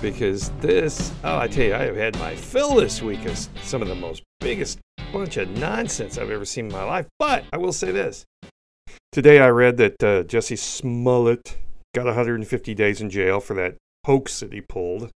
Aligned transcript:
because 0.00 0.50
this, 0.60 1.12
oh, 1.24 1.38
I 1.38 1.48
tell 1.48 1.64
you, 1.64 1.74
I 1.74 1.82
have 1.82 1.96
had 1.96 2.18
my 2.18 2.34
fill 2.34 2.76
this 2.76 3.02
week 3.02 3.24
of 3.26 3.36
some 3.62 3.82
of 3.82 3.88
the 3.88 3.94
most 3.94 4.22
biggest 4.40 4.78
bunch 5.12 5.36
of 5.36 5.48
nonsense 5.50 6.18
I've 6.18 6.30
ever 6.30 6.44
seen 6.44 6.66
in 6.66 6.72
my 6.72 6.84
life. 6.84 7.06
But 7.18 7.44
I 7.52 7.58
will 7.58 7.72
say 7.72 7.90
this 7.90 8.24
today 9.12 9.38
I 9.38 9.48
read 9.48 9.76
that 9.78 10.02
uh, 10.02 10.22
Jussie 10.24 10.58
Smollett 10.58 11.56
got 11.94 12.06
150 12.06 12.74
days 12.74 13.00
in 13.00 13.10
jail 13.10 13.40
for 13.40 13.54
that 13.54 13.76
hoax 14.04 14.40
that 14.40 14.52
he 14.52 14.60
pulled, 14.60 15.10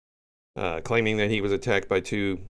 uh, 0.57 0.81
claiming 0.83 1.17
that 1.19 1.31
he 1.31 1.41
was 1.41 1.53
attacked 1.53 1.89
by 1.89 2.01
two 2.01 2.41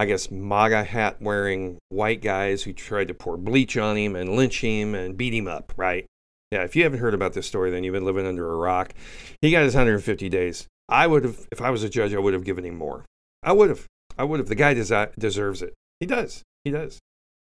I 0.00 0.06
guess, 0.06 0.30
MAGA 0.30 0.84
hat 0.84 1.20
wearing 1.20 1.76
white 1.90 2.22
guys 2.22 2.62
who 2.62 2.72
tried 2.72 3.08
to 3.08 3.14
pour 3.14 3.36
bleach 3.36 3.76
on 3.76 3.98
him 3.98 4.16
and 4.16 4.30
lynch 4.30 4.62
him 4.62 4.94
and 4.94 5.14
beat 5.14 5.34
him 5.34 5.46
up, 5.46 5.74
right? 5.76 6.06
Yeah, 6.50 6.62
if 6.62 6.74
you 6.74 6.84
haven't 6.84 7.00
heard 7.00 7.12
about 7.12 7.34
this 7.34 7.46
story, 7.46 7.70
then 7.70 7.84
you've 7.84 7.92
been 7.92 8.06
living 8.06 8.26
under 8.26 8.50
a 8.50 8.56
rock. 8.56 8.94
He 9.42 9.50
got 9.50 9.62
his 9.62 9.74
150 9.74 10.28
days. 10.30 10.66
I 10.90 11.06
would 11.06 11.24
have, 11.24 11.46
if 11.52 11.62
I 11.62 11.70
was 11.70 11.82
a 11.82 11.88
judge, 11.88 12.12
I 12.12 12.18
would 12.18 12.34
have 12.34 12.44
given 12.44 12.64
him 12.64 12.76
more. 12.76 13.04
I 13.42 13.52
would 13.52 13.68
have. 13.68 13.86
I 14.18 14.24
would 14.24 14.40
have. 14.40 14.48
The 14.48 14.54
guy 14.54 14.74
desi- 14.74 15.14
deserves 15.16 15.62
it. 15.62 15.74
He 16.00 16.06
does. 16.06 16.42
He 16.64 16.70
does. 16.70 16.98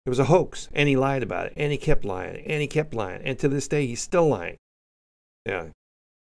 It 0.06 0.10
was 0.10 0.18
a 0.18 0.26
hoax, 0.26 0.68
and 0.72 0.88
he 0.88 0.96
lied 0.96 1.22
about 1.22 1.46
it, 1.46 1.54
and 1.56 1.72
he 1.72 1.78
kept 1.78 2.04
lying, 2.04 2.44
and 2.46 2.60
he 2.60 2.66
kept 2.66 2.94
lying, 2.94 3.22
and 3.24 3.38
to 3.38 3.48
this 3.48 3.68
day, 3.68 3.86
he's 3.86 4.00
still 4.00 4.28
lying. 4.28 4.56
Yeah. 5.44 5.66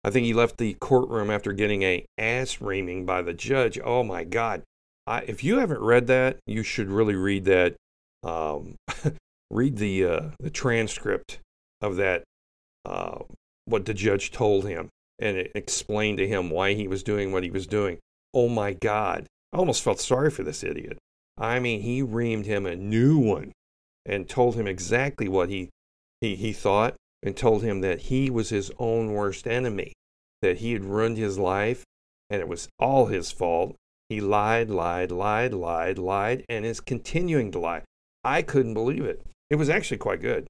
I 0.03 0.09
think 0.09 0.25
he 0.25 0.33
left 0.33 0.57
the 0.57 0.75
courtroom 0.75 1.29
after 1.29 1.51
getting 1.51 1.83
a 1.83 2.05
ass 2.17 2.61
reaming 2.61 3.05
by 3.05 3.21
the 3.21 3.33
judge. 3.33 3.77
Oh 3.83 4.03
my 4.03 4.23
God. 4.23 4.63
I, 5.05 5.19
if 5.21 5.43
you 5.43 5.59
haven't 5.59 5.81
read 5.81 6.07
that, 6.07 6.37
you 6.45 6.63
should 6.63 6.89
really 6.89 7.15
read 7.15 7.45
that. 7.45 7.75
Um, 8.23 8.75
read 9.51 9.77
the 9.77 10.05
uh, 10.05 10.21
the 10.39 10.49
transcript 10.49 11.39
of 11.81 11.97
that. 11.97 12.23
Uh, 12.85 13.19
what 13.65 13.85
the 13.85 13.93
judge 13.93 14.31
told 14.31 14.65
him, 14.65 14.89
and 15.19 15.37
it 15.37 15.51
explained 15.55 16.17
to 16.17 16.27
him 16.27 16.49
why 16.49 16.73
he 16.73 16.87
was 16.87 17.03
doing 17.03 17.31
what 17.31 17.43
he 17.43 17.51
was 17.51 17.67
doing. 17.67 17.99
Oh 18.33 18.49
my 18.49 18.73
God! 18.73 19.27
I 19.53 19.57
almost 19.57 19.83
felt 19.83 19.99
sorry 19.99 20.31
for 20.31 20.43
this 20.43 20.63
idiot. 20.63 20.97
I 21.37 21.59
mean, 21.59 21.81
he 21.81 22.03
reamed 22.03 22.45
him 22.45 22.65
a 22.65 22.75
new 22.75 23.17
one, 23.17 23.51
and 24.05 24.29
told 24.29 24.55
him 24.55 24.67
exactly 24.67 25.27
what 25.27 25.49
he 25.49 25.69
he 26.21 26.35
he 26.35 26.53
thought, 26.53 26.95
and 27.23 27.35
told 27.35 27.63
him 27.63 27.81
that 27.81 28.01
he 28.01 28.29
was 28.29 28.49
his 28.49 28.71
own 28.77 29.13
worst 29.13 29.47
enemy, 29.47 29.93
that 30.41 30.57
he 30.57 30.73
had 30.73 30.85
ruined 30.85 31.17
his 31.17 31.37
life, 31.37 31.83
and 32.29 32.41
it 32.41 32.47
was 32.47 32.69
all 32.79 33.07
his 33.07 33.31
fault, 33.31 33.75
he 34.09 34.21
lied, 34.21 34.69
lied, 34.69 35.11
lied, 35.11 35.53
lied, 35.53 35.97
lied, 35.99 36.43
and 36.49 36.65
is 36.65 36.79
continuing 36.79 37.51
to 37.51 37.59
lie. 37.59 37.83
I 38.23 38.41
couldn't 38.41 38.73
believe 38.73 39.05
it. 39.05 39.21
It 39.49 39.55
was 39.55 39.69
actually 39.69 39.97
quite 39.97 40.21
good. 40.21 40.47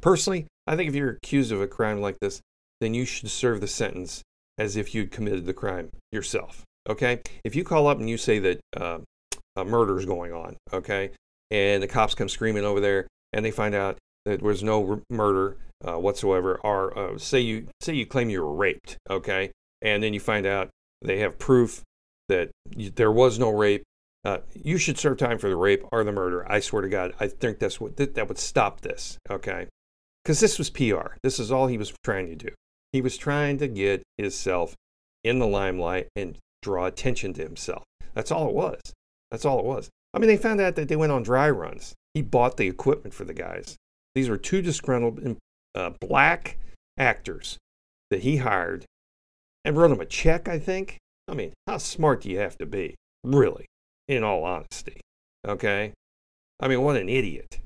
Personally, 0.00 0.46
I 0.66 0.76
think 0.76 0.88
if 0.88 0.94
you're 0.94 1.18
accused 1.22 1.50
of 1.50 1.60
a 1.60 1.66
crime 1.66 2.00
like 2.00 2.18
this, 2.20 2.40
then 2.82 2.94
you 2.94 3.04
should 3.04 3.30
serve 3.30 3.60
the 3.60 3.68
sentence 3.68 4.22
as 4.58 4.76
if 4.76 4.94
you'd 4.94 5.10
committed 5.10 5.46
the 5.46 5.54
crime 5.54 5.90
yourself. 6.10 6.64
Okay? 6.88 7.20
If 7.44 7.54
you 7.54 7.64
call 7.64 7.86
up 7.86 7.98
and 7.98 8.10
you 8.10 8.16
say 8.16 8.38
that 8.40 8.60
uh, 8.76 8.98
a 9.56 9.64
murder 9.64 9.98
is 9.98 10.04
going 10.06 10.32
on, 10.32 10.56
okay, 10.72 11.10
and 11.50 11.82
the 11.82 11.88
cops 11.88 12.14
come 12.14 12.28
screaming 12.28 12.64
over 12.64 12.80
there 12.80 13.06
and 13.32 13.44
they 13.44 13.50
find 13.50 13.74
out 13.74 13.98
that 14.24 14.40
there 14.40 14.48
was 14.48 14.62
no 14.62 15.00
murder 15.10 15.58
uh, 15.86 15.98
whatsoever, 15.98 16.60
or 16.62 16.96
uh, 16.96 17.18
say 17.18 17.40
you 17.40 17.66
say 17.80 17.94
you 17.94 18.06
claim 18.06 18.30
you 18.30 18.42
were 18.42 18.54
raped, 18.54 18.96
okay, 19.10 19.50
and 19.80 20.02
then 20.02 20.14
you 20.14 20.20
find 20.20 20.46
out 20.46 20.70
they 21.02 21.18
have 21.18 21.38
proof 21.38 21.82
that 22.28 22.50
you, 22.76 22.90
there 22.90 23.10
was 23.10 23.38
no 23.38 23.50
rape. 23.50 23.82
Uh, 24.24 24.38
you 24.54 24.78
should 24.78 24.98
serve 24.98 25.18
time 25.18 25.38
for 25.38 25.48
the 25.48 25.56
rape 25.56 25.82
or 25.90 26.04
the 26.04 26.12
murder. 26.12 26.50
I 26.50 26.60
swear 26.60 26.82
to 26.82 26.88
God, 26.88 27.14
I 27.18 27.26
think 27.26 27.58
that's 27.58 27.80
what 27.80 27.96
that 27.96 28.28
would 28.28 28.38
stop 28.38 28.80
this. 28.80 29.18
Okay, 29.28 29.66
because 30.24 30.40
this 30.40 30.58
was 30.58 30.70
PR. 30.70 31.16
This 31.22 31.40
is 31.40 31.50
all 31.50 31.66
he 31.66 31.78
was 31.78 31.92
trying 32.04 32.28
to 32.28 32.36
do. 32.36 32.48
He 32.92 33.00
was 33.00 33.16
trying 33.16 33.58
to 33.58 33.68
get 33.68 34.02
himself 34.18 34.74
in 35.24 35.38
the 35.38 35.46
limelight 35.46 36.08
and 36.14 36.38
draw 36.62 36.86
attention 36.86 37.32
to 37.34 37.42
himself. 37.42 37.84
That's 38.14 38.30
all 38.30 38.48
it 38.48 38.54
was. 38.54 38.80
That's 39.30 39.44
all 39.44 39.58
it 39.58 39.64
was. 39.64 39.88
I 40.14 40.18
mean, 40.18 40.28
they 40.28 40.36
found 40.36 40.60
out 40.60 40.76
that 40.76 40.88
they 40.88 40.96
went 40.96 41.12
on 41.12 41.22
dry 41.22 41.48
runs. 41.48 41.94
He 42.12 42.22
bought 42.22 42.58
the 42.58 42.68
equipment 42.68 43.14
for 43.14 43.24
the 43.24 43.34
guys. 43.34 43.76
These 44.14 44.28
were 44.28 44.36
two 44.36 44.60
disgruntled 44.60 45.38
uh, 45.74 45.90
black 46.00 46.58
actors 46.98 47.56
that 48.10 48.20
he 48.20 48.38
hired 48.38 48.84
and 49.64 49.76
wrote 49.76 49.88
them 49.88 50.00
a 50.00 50.06
check, 50.06 50.48
I 50.48 50.58
think, 50.58 50.98
I 51.28 51.34
mean, 51.34 51.52
how 51.66 51.78
smart 51.78 52.22
do 52.22 52.30
you 52.30 52.38
have 52.38 52.58
to 52.58 52.66
be, 52.66 52.94
really, 53.24 53.66
in 54.08 54.24
all 54.24 54.44
honesty? 54.44 55.00
Okay? 55.46 55.92
I 56.60 56.68
mean, 56.68 56.82
what 56.82 56.96
an 56.96 57.08
idiot. 57.08 57.58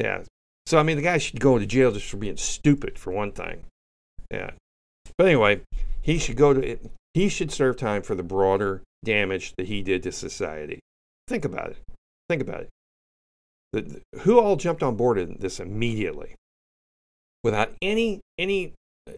Yeah. 0.00 0.22
So, 0.66 0.78
I 0.78 0.82
mean, 0.82 0.96
the 0.96 1.02
guy 1.02 1.18
should 1.18 1.40
go 1.40 1.58
to 1.58 1.66
jail 1.66 1.92
just 1.92 2.08
for 2.08 2.16
being 2.16 2.36
stupid, 2.36 2.98
for 2.98 3.12
one 3.12 3.32
thing. 3.32 3.64
Yeah. 4.34 4.50
But 5.16 5.28
anyway, 5.28 5.60
he 6.02 6.18
should 6.18 6.36
go 6.36 6.54
to, 6.54 6.78
he 7.14 7.28
should 7.28 7.52
serve 7.52 7.76
time 7.76 8.02
for 8.02 8.14
the 8.14 8.22
broader 8.22 8.82
damage 9.04 9.52
that 9.56 9.66
he 9.66 9.82
did 9.82 10.02
to 10.02 10.12
society. 10.12 10.80
Think 11.28 11.44
about 11.44 11.70
it. 11.70 11.78
Think 12.28 12.42
about 12.42 12.62
it. 12.62 12.68
The, 13.72 13.82
the, 13.82 14.20
who 14.20 14.38
all 14.38 14.56
jumped 14.56 14.82
on 14.82 14.96
board 14.96 15.18
in 15.18 15.36
this 15.38 15.60
immediately 15.60 16.34
without 17.42 17.72
any 17.82 18.20
any 18.38 18.72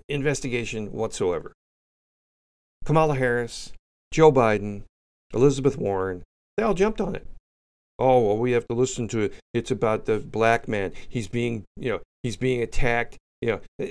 investigation 0.09 0.93
whatsoever? 0.93 1.53
Kamala 2.85 3.17
Harris, 3.17 3.73
Joe 4.13 4.31
Biden, 4.31 4.83
Elizabeth 5.35 5.77
Warren, 5.77 6.23
they 6.57 6.63
all 6.63 6.75
jumped 6.75 7.01
on 7.01 7.15
it. 7.15 7.27
Oh, 7.99 8.21
well, 8.27 8.37
we 8.37 8.53
have 8.53 8.67
to 8.69 8.75
listen 8.75 9.09
to 9.09 9.21
it. 9.21 9.35
It's 9.55 9.71
about 9.71 10.05
the 10.05 10.19
black 10.19 10.69
man. 10.69 10.93
He's 11.09 11.29
being, 11.29 11.65
you 11.77 11.93
know, 11.93 12.01
he's 12.23 12.37
being 12.37 12.63
attacked. 12.63 13.17
You 13.43 13.61
know, 13.79 13.89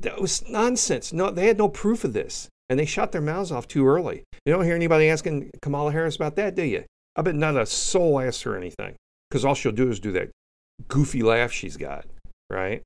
that 0.00 0.20
was 0.20 0.48
nonsense. 0.48 1.12
No, 1.12 1.30
they 1.30 1.46
had 1.46 1.58
no 1.58 1.68
proof 1.68 2.04
of 2.04 2.12
this, 2.12 2.48
and 2.68 2.78
they 2.78 2.86
shot 2.86 3.12
their 3.12 3.20
mouths 3.20 3.52
off 3.52 3.68
too 3.68 3.86
early. 3.86 4.24
You 4.44 4.52
don't 4.52 4.64
hear 4.64 4.74
anybody 4.74 5.08
asking 5.08 5.50
Kamala 5.62 5.92
Harris 5.92 6.16
about 6.16 6.36
that, 6.36 6.54
do 6.54 6.62
you? 6.62 6.84
I 7.16 7.22
bet 7.22 7.34
not 7.34 7.56
a 7.56 7.66
soul 7.66 8.20
asks 8.20 8.42
her 8.42 8.56
anything, 8.56 8.96
because 9.28 9.44
all 9.44 9.54
she'll 9.54 9.72
do 9.72 9.88
is 9.90 10.00
do 10.00 10.12
that 10.12 10.30
goofy 10.86 11.22
laugh 11.22 11.52
she's 11.52 11.76
got, 11.76 12.06
right? 12.50 12.82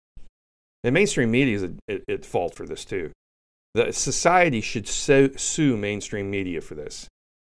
And 0.84 0.94
mainstream 0.94 1.30
media 1.30 1.56
is 1.56 1.62
at, 1.88 2.02
at 2.08 2.24
fault 2.24 2.54
for 2.54 2.66
this 2.66 2.84
too. 2.84 3.10
The 3.74 3.92
society 3.92 4.60
should 4.60 4.88
sue, 4.88 5.32
sue 5.36 5.76
mainstream 5.76 6.30
media 6.30 6.60
for 6.60 6.74
this. 6.74 7.08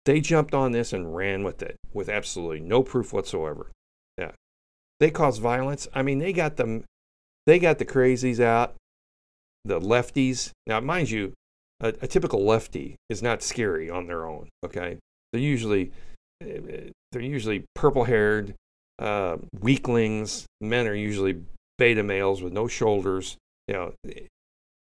They 0.05 0.21
jumped 0.21 0.55
on 0.55 0.73
this 0.73 0.93
and 0.93 1.15
ran 1.17 1.43
with 1.43 1.63
it 1.63 1.77
with 1.93 2.09
absolutely 2.09 2.61
no 2.61 2.83
proof 2.83 3.13
whatsoever. 3.13 3.71
Yeah. 4.17 4.31
They 5.01 5.11
caused 5.11 5.43
violence. 5.43 5.89
I 5.93 6.03
mean, 6.03 6.21
they 6.21 6.33
got 6.33 6.57
them 6.57 6.85
they 7.47 7.59
got 7.59 7.79
the 7.79 7.85
crazies 7.85 8.41
out, 8.41 8.75
the 9.65 9.81
lefties. 9.81 10.51
Now, 10.67 10.81
mind 10.81 11.11
you, 11.11 11.33
a, 11.81 11.89
a 12.01 12.07
typical 12.07 12.45
lefty 12.45 12.97
is 13.09 13.23
not 13.23 13.43
scary 13.43 13.89
on 13.91 14.07
their 14.07 14.27
own, 14.27 14.49
okay? 14.65 14.99
They're 15.33 15.41
usually 15.41 15.93
they're 16.41 17.23
usually 17.23 17.65
purple-haired 17.75 18.55
uh, 18.99 19.39
weaklings. 19.59 20.45
Men 20.61 20.87
are 20.87 20.95
usually 20.95 21.43
beta 21.79 22.03
males 22.03 22.43
with 22.43 22.53
no 22.53 22.69
shoulders. 22.69 23.37
You 23.69 23.75
know, 23.75 23.93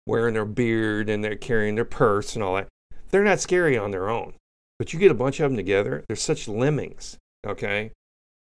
wearing 0.06 0.34
their 0.34 0.44
beard 0.44 1.08
and 1.08 1.24
they're 1.24 1.36
carrying 1.36 1.74
their 1.74 1.84
purse 1.84 2.34
and 2.34 2.42
all 2.42 2.54
that. 2.54 2.68
They're 3.10 3.24
not 3.24 3.40
scary 3.40 3.76
on 3.76 3.90
their 3.90 4.08
own. 4.08 4.34
But 4.78 4.92
you 4.92 4.98
get 4.98 5.10
a 5.10 5.14
bunch 5.14 5.40
of 5.40 5.50
them 5.50 5.56
together, 5.56 6.04
they're 6.06 6.16
such 6.16 6.48
lemmings, 6.48 7.16
okay? 7.46 7.90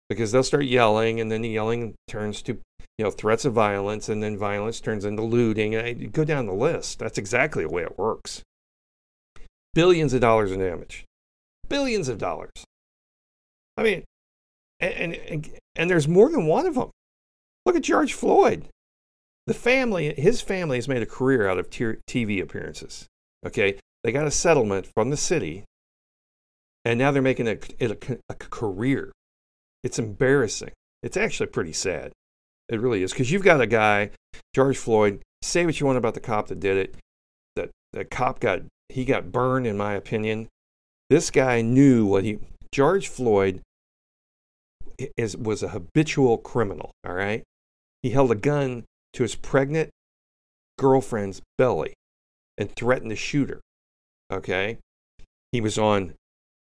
Because 0.10 0.32
they'll 0.32 0.44
start 0.44 0.66
yelling 0.66 1.20
and 1.20 1.32
then 1.32 1.42
the 1.42 1.50
yelling 1.50 1.96
turns 2.08 2.42
to, 2.44 2.58
you 2.98 3.06
know, 3.06 3.12
threats 3.12 3.46
of 3.46 3.54
violence 3.54 4.10
and 4.10 4.24
then 4.24 4.38
violence 4.38 4.80
turns 4.80 5.06
into 5.06 5.22
looting. 5.22 5.76
And 5.76 6.12
go 6.12 6.24
down 6.24 6.46
the 6.46 6.54
list. 6.54 7.00
That's 7.00 7.18
exactly 7.18 7.64
the 7.64 7.70
way 7.70 7.84
it 7.84 7.98
works. 7.98 8.42
Billions 9.74 10.14
of 10.14 10.22
dollars 10.22 10.52
in 10.52 10.60
damage. 10.60 11.06
Billions 11.68 12.08
of 12.08 12.18
dollars. 12.18 12.52
I 13.78 13.84
mean, 13.84 14.04
and, 14.80 15.14
and, 15.14 15.50
and 15.76 15.90
there's 15.90 16.08
more 16.08 16.30
than 16.30 16.46
one 16.46 16.66
of 16.66 16.76
them. 16.76 16.92
Look 17.66 17.76
at 17.76 17.82
George 17.82 18.14
Floyd. 18.14 18.68
The 19.48 19.54
family, 19.54 20.14
his 20.14 20.42
family 20.42 20.78
has 20.78 20.88
made 20.88 21.02
a 21.02 21.08
career 21.08 21.48
out 21.48 21.60
of 21.60 21.70
TV 21.70 22.42
appearances. 22.42 23.06
Okay, 23.46 23.80
they 24.04 24.12
got 24.12 24.28
a 24.28 24.32
settlement 24.32 24.88
from 24.88 25.12
the 25.12 25.18
city, 25.18 25.66
and 26.84 26.98
now 26.98 27.12
they're 27.12 27.22
making 27.22 27.48
it 27.48 27.76
a, 27.80 27.92
a, 27.92 28.18
a 28.30 28.36
career. 28.36 29.12
It's 29.84 30.00
embarrassing. 30.00 30.72
It's 31.04 31.18
actually 31.18 31.48
pretty 31.48 31.74
sad. 31.74 32.12
It 32.70 32.80
really 32.80 33.04
is 33.04 33.12
because 33.12 33.32
you've 33.32 33.44
got 33.44 33.62
a 33.62 33.68
guy, 33.68 34.12
George 34.54 34.78
Floyd. 34.78 35.22
Say 35.42 35.66
what 35.66 35.80
you 35.80 35.86
want 35.86 35.98
about 35.98 36.16
the 36.16 36.20
cop 36.20 36.48
that 36.48 36.60
did 36.60 36.78
it. 36.78 36.96
That 37.56 37.70
the 37.94 38.06
cop 38.06 38.40
got 38.40 38.62
he 38.90 39.06
got 39.06 39.32
burned, 39.32 39.68
in 39.68 39.78
my 39.78 39.94
opinion. 39.94 40.48
This 41.10 41.30
guy 41.30 41.62
knew 41.62 42.06
what 42.06 42.24
he. 42.24 42.40
George 42.72 43.08
Floyd 43.08 43.62
is, 45.18 45.38
was 45.38 45.64
a 45.64 45.70
habitual 45.70 46.38
criminal, 46.38 46.92
all 47.06 47.14
right? 47.14 47.44
He 48.02 48.12
held 48.12 48.32
a 48.32 48.36
gun 48.36 48.86
to 49.14 49.24
his 49.24 49.36
pregnant 49.36 49.90
girlfriend's 50.78 51.42
belly 51.58 51.94
and 52.58 52.74
threatened 52.76 53.12
to 53.12 53.16
shoot 53.16 53.50
her, 53.50 53.62
okay? 54.32 54.78
He 55.52 55.62
was 55.62 55.78
on, 55.78 56.14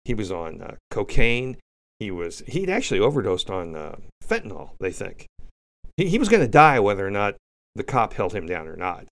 he 0.05 0.13
was 0.13 0.31
on 0.31 0.61
uh, 0.61 0.75
cocaine. 0.91 1.57
He 1.99 2.11
was, 2.11 2.43
he'd 2.47 2.69
actually 2.69 2.99
overdosed 2.99 3.49
on 3.49 3.75
uh, 3.75 3.95
fentanyl, 4.23 4.71
they 4.79 4.91
think. 4.91 5.25
He, 5.97 6.07
he 6.07 6.19
was 6.19 6.29
going 6.29 6.41
to 6.44 6.47
die 6.47 6.79
whether 6.79 7.05
or 7.05 7.11
not 7.11 7.35
the 7.75 7.83
cop 7.83 8.13
held 8.13 8.33
him 8.33 8.47
down 8.47 8.67
or 8.67 8.75
not. 8.75 9.05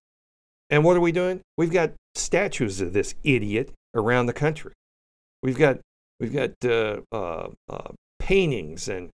And 0.70 0.82
what 0.84 0.96
are 0.96 1.00
we 1.00 1.12
doing? 1.12 1.40
We've 1.56 1.72
got 1.72 1.92
statues 2.14 2.80
of 2.80 2.92
this 2.92 3.14
idiot 3.22 3.72
around 3.94 4.26
the 4.26 4.32
country. 4.32 4.72
We've 5.42 5.58
got 5.58 5.78
we've 6.18 6.32
got 6.32 6.52
uh, 6.64 7.00
uh, 7.12 7.50
uh, 7.68 7.92
paintings 8.18 8.88
and 8.88 9.10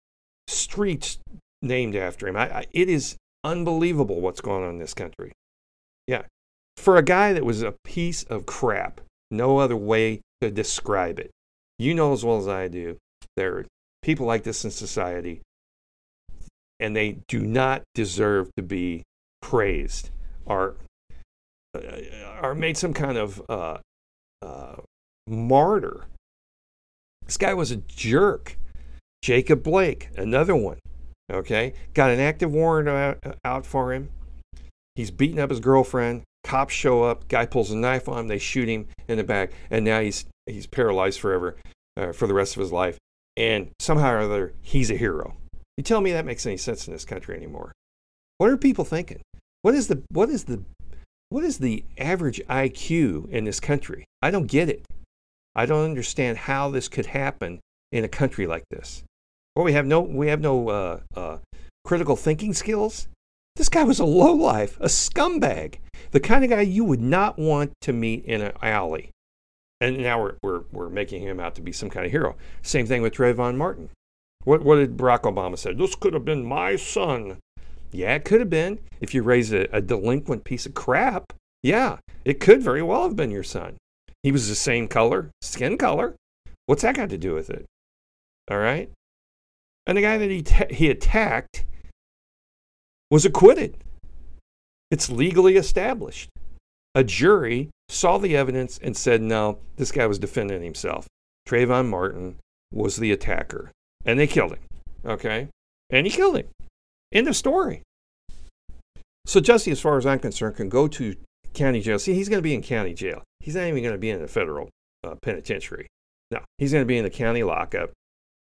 streets 0.48 1.18
named 1.62 1.96
after 1.96 2.28
him. 2.28 2.38
I, 2.38 2.60
I, 2.60 2.66
it 2.72 2.90
is 2.90 3.18
unbelievable 3.44 4.22
what's 4.22 4.42
going 4.42 4.64
on 4.64 4.72
in 4.72 4.78
this 4.78 4.94
country. 4.94 5.32
Yeah, 6.08 6.24
for 6.78 6.98
a 6.98 7.04
guy 7.04 7.34
that 7.34 7.46
was 7.46 7.62
a 7.62 7.76
piece 7.84 8.24
of 8.24 8.46
crap, 8.46 9.02
no 9.30 9.58
other 9.58 9.78
way 9.78 10.22
to 10.42 10.52
describe 10.52 11.20
it. 11.20 11.32
You 11.78 11.94
know 11.94 12.14
as 12.14 12.24
well 12.24 12.38
as 12.38 12.48
I 12.48 12.68
do, 12.68 12.98
there 13.36 13.58
are 13.58 13.66
people 14.02 14.26
like 14.26 14.44
this 14.44 14.64
in 14.64 14.72
society, 14.72 15.42
and 16.82 16.96
they 16.96 17.20
do 17.28 17.40
not 17.40 17.84
deserve 17.94 18.50
to 18.58 18.64
be 18.64 19.04
praised 19.42 20.10
or 20.46 20.76
uh, 21.76 21.80
or 22.42 22.56
made 22.56 22.76
some 22.76 22.94
kind 22.94 23.18
of 23.18 23.42
uh, 23.48 23.78
uh, 24.42 24.76
martyr. 25.28 26.06
This 27.26 27.38
guy 27.38 27.54
was 27.54 27.72
a 27.72 27.78
jerk. 27.78 28.58
Jacob 29.22 29.62
Blake, 29.62 30.10
another 30.18 30.56
one. 30.56 30.80
Okay, 31.32 31.74
got 31.94 32.10
an 32.10 32.20
active 32.20 32.52
warrant 32.52 32.90
out, 32.90 33.38
out 33.46 33.66
for 33.66 33.94
him. 33.94 34.10
He's 34.96 35.12
beating 35.12 35.40
up 35.40 35.52
his 35.52 35.60
girlfriend. 35.60 36.24
Cops 36.44 36.74
show 36.74 37.04
up. 37.04 37.28
Guy 37.28 37.46
pulls 37.46 37.72
a 37.72 37.78
knife 37.78 38.10
on 38.10 38.22
him. 38.22 38.28
They 38.28 38.40
shoot 38.40 38.68
him 38.68 38.88
in 39.08 39.18
the 39.18 39.24
back, 39.24 39.52
and 39.70 39.86
now 39.86 40.02
he's 40.02 40.26
he's 40.48 40.66
paralyzed 40.66 41.20
forever 41.20 41.56
uh, 41.96 42.12
for 42.12 42.28
the 42.28 42.34
rest 42.34 42.56
of 42.56 42.62
his 42.62 42.72
life. 42.72 42.98
And 43.38 43.70
somehow 43.80 44.14
or 44.14 44.20
other, 44.20 44.54
he's 44.62 44.92
a 44.92 44.98
hero. 44.98 45.36
You 45.82 45.84
tell 45.84 46.02
me 46.02 46.12
that 46.12 46.28
makes 46.28 46.46
any 46.46 46.58
sense 46.58 46.86
in 46.86 46.94
this 46.94 47.06
country 47.06 47.36
anymore? 47.36 47.72
What 48.38 48.52
are 48.52 48.58
people 48.58 48.86
thinking? 48.86 49.20
What 49.64 49.74
is 49.74 49.88
the 49.88 50.04
what 50.12 50.30
is 50.30 50.44
the 50.44 50.62
what 51.30 51.44
is 51.44 51.58
the 51.58 51.84
average 51.98 52.40
IQ 52.48 53.28
in 53.32 53.46
this 53.46 53.60
country? 53.60 54.06
I 54.22 54.30
don't 54.30 54.46
get 54.46 54.70
it. 54.70 54.86
I 55.56 55.66
don't 55.66 55.84
understand 55.84 56.38
how 56.38 56.70
this 56.70 56.88
could 56.88 57.08
happen 57.08 57.62
in 57.92 58.04
a 58.04 58.08
country 58.08 58.46
like 58.46 58.64
this. 58.70 59.02
Well, 59.56 59.66
we 59.66 59.74
have 59.74 59.88
no 59.88 60.02
we 60.02 60.28
have 60.28 60.40
no 60.40 60.70
uh, 60.70 61.00
uh, 61.16 61.38
critical 61.84 62.16
thinking 62.16 62.54
skills. 62.54 63.08
This 63.56 63.68
guy 63.68 63.84
was 63.84 64.00
a 64.00 64.06
lowlife, 64.06 64.80
a 64.80 64.86
scumbag, 64.86 65.78
the 66.12 66.20
kind 66.20 66.44
of 66.44 66.52
guy 66.52 66.62
you 66.62 66.84
would 66.84 67.02
not 67.02 67.40
want 67.40 67.72
to 67.82 67.92
meet 67.92 68.24
in 68.26 68.42
an 68.42 68.54
alley. 68.62 69.10
And 69.80 69.98
now 69.98 70.22
we're, 70.22 70.36
we're, 70.44 70.62
we're 70.72 70.90
making 70.90 71.24
him 71.24 71.40
out 71.40 71.56
to 71.56 71.62
be 71.64 71.72
some 71.72 71.90
kind 71.90 72.06
of 72.06 72.12
hero. 72.12 72.36
Same 72.62 72.86
thing 72.86 73.02
with 73.02 73.16
Trayvon 73.16 73.58
Martin. 73.58 73.90
What, 74.44 74.64
what 74.64 74.76
did 74.76 74.98
Barack 74.98 75.22
Obama 75.22 75.58
say? 75.58 75.74
This 75.74 75.96
could 75.96 76.14
have 76.14 76.26
been 76.26 76.46
my 76.46 76.76
son. 76.76 77.38
Yeah, 77.92 78.16
it 78.16 78.26
could 78.26 78.40
have 78.40 78.50
been. 78.50 78.80
If 79.00 79.14
you 79.14 79.22
raise 79.24 79.52
a, 79.52 79.68
a 79.72 79.82
delinquent 79.82 80.44
piece 80.44 80.66
of 80.66 80.74
crap, 80.74 81.34
yeah, 81.62 81.98
it 82.26 82.40
could 82.40 82.62
very 82.62 82.82
well 82.82 83.04
have 83.04 83.16
been 83.16 83.32
your 83.32 83.44
son. 83.44 83.78
He 84.24 84.32
was 84.32 84.48
the 84.48 84.56
same 84.56 84.88
color, 84.88 85.30
skin 85.42 85.78
color. 85.78 86.16
What's 86.66 86.84
that 86.84 86.96
got 86.96 87.10
to 87.10 87.18
do 87.18 87.34
with 87.34 87.50
it? 87.50 87.66
All 88.50 88.58
right. 88.58 88.90
And 89.86 89.98
the 89.98 90.02
guy 90.02 90.18
that 90.18 90.30
he, 90.30 90.42
ta- 90.42 90.66
he 90.70 90.90
attacked 90.90 91.66
was 93.10 93.26
acquitted. 93.26 93.78
It's 94.90 95.10
legally 95.10 95.58
established. 95.58 96.30
A 96.94 97.04
jury 97.04 97.70
saw 97.90 98.18
the 98.18 98.36
evidence 98.36 98.80
and 98.82 98.96
said, 98.96 99.22
no, 99.22 99.60
this 99.78 99.92
guy 99.92 100.06
was 100.06 100.20
defending 100.20 100.64
himself. 100.64 101.08
Trayvon 101.48 101.90
Martin 101.90 102.38
was 102.72 102.98
the 102.98 103.12
attacker. 103.12 103.72
And 104.06 104.20
they 104.20 104.28
killed 104.28 104.54
him. 104.54 104.60
Okay? 105.06 105.48
And 105.90 106.06
he 106.06 106.12
killed 106.12 106.38
him. 106.38 106.48
End 107.12 107.28
of 107.28 107.36
story. 107.36 107.82
So 109.26 109.40
Jesse, 109.40 109.72
as 109.72 109.80
far 109.80 109.98
as 109.98 110.06
I'm 110.06 110.20
concerned, 110.20 110.56
can 110.56 110.70
go 110.70 110.88
to 110.88 111.16
county 111.54 111.82
jail. 111.82 112.00
See, 112.00 112.14
he's 112.14 112.30
going 112.30 112.40
to 112.40 112.44
be 112.44 112.56
in 112.56 112.62
county 112.62 112.94
jail. 112.94 113.24
He's 113.40 113.56
not 113.56 113.66
even 113.66 113.84
going 113.84 113.94
to 113.94 114.00
be 114.00 114.10
in 114.10 114.22
the 114.22 114.28
federal 114.28 114.70
uh, 115.04 115.16
penitentiary. 115.22 115.88
No, 116.32 116.40
he's 116.58 116.72
going 116.72 116.82
to 116.82 116.88
be 116.88 116.98
in 116.98 117.04
the 117.04 117.10
county 117.10 117.44
lockup, 117.44 117.92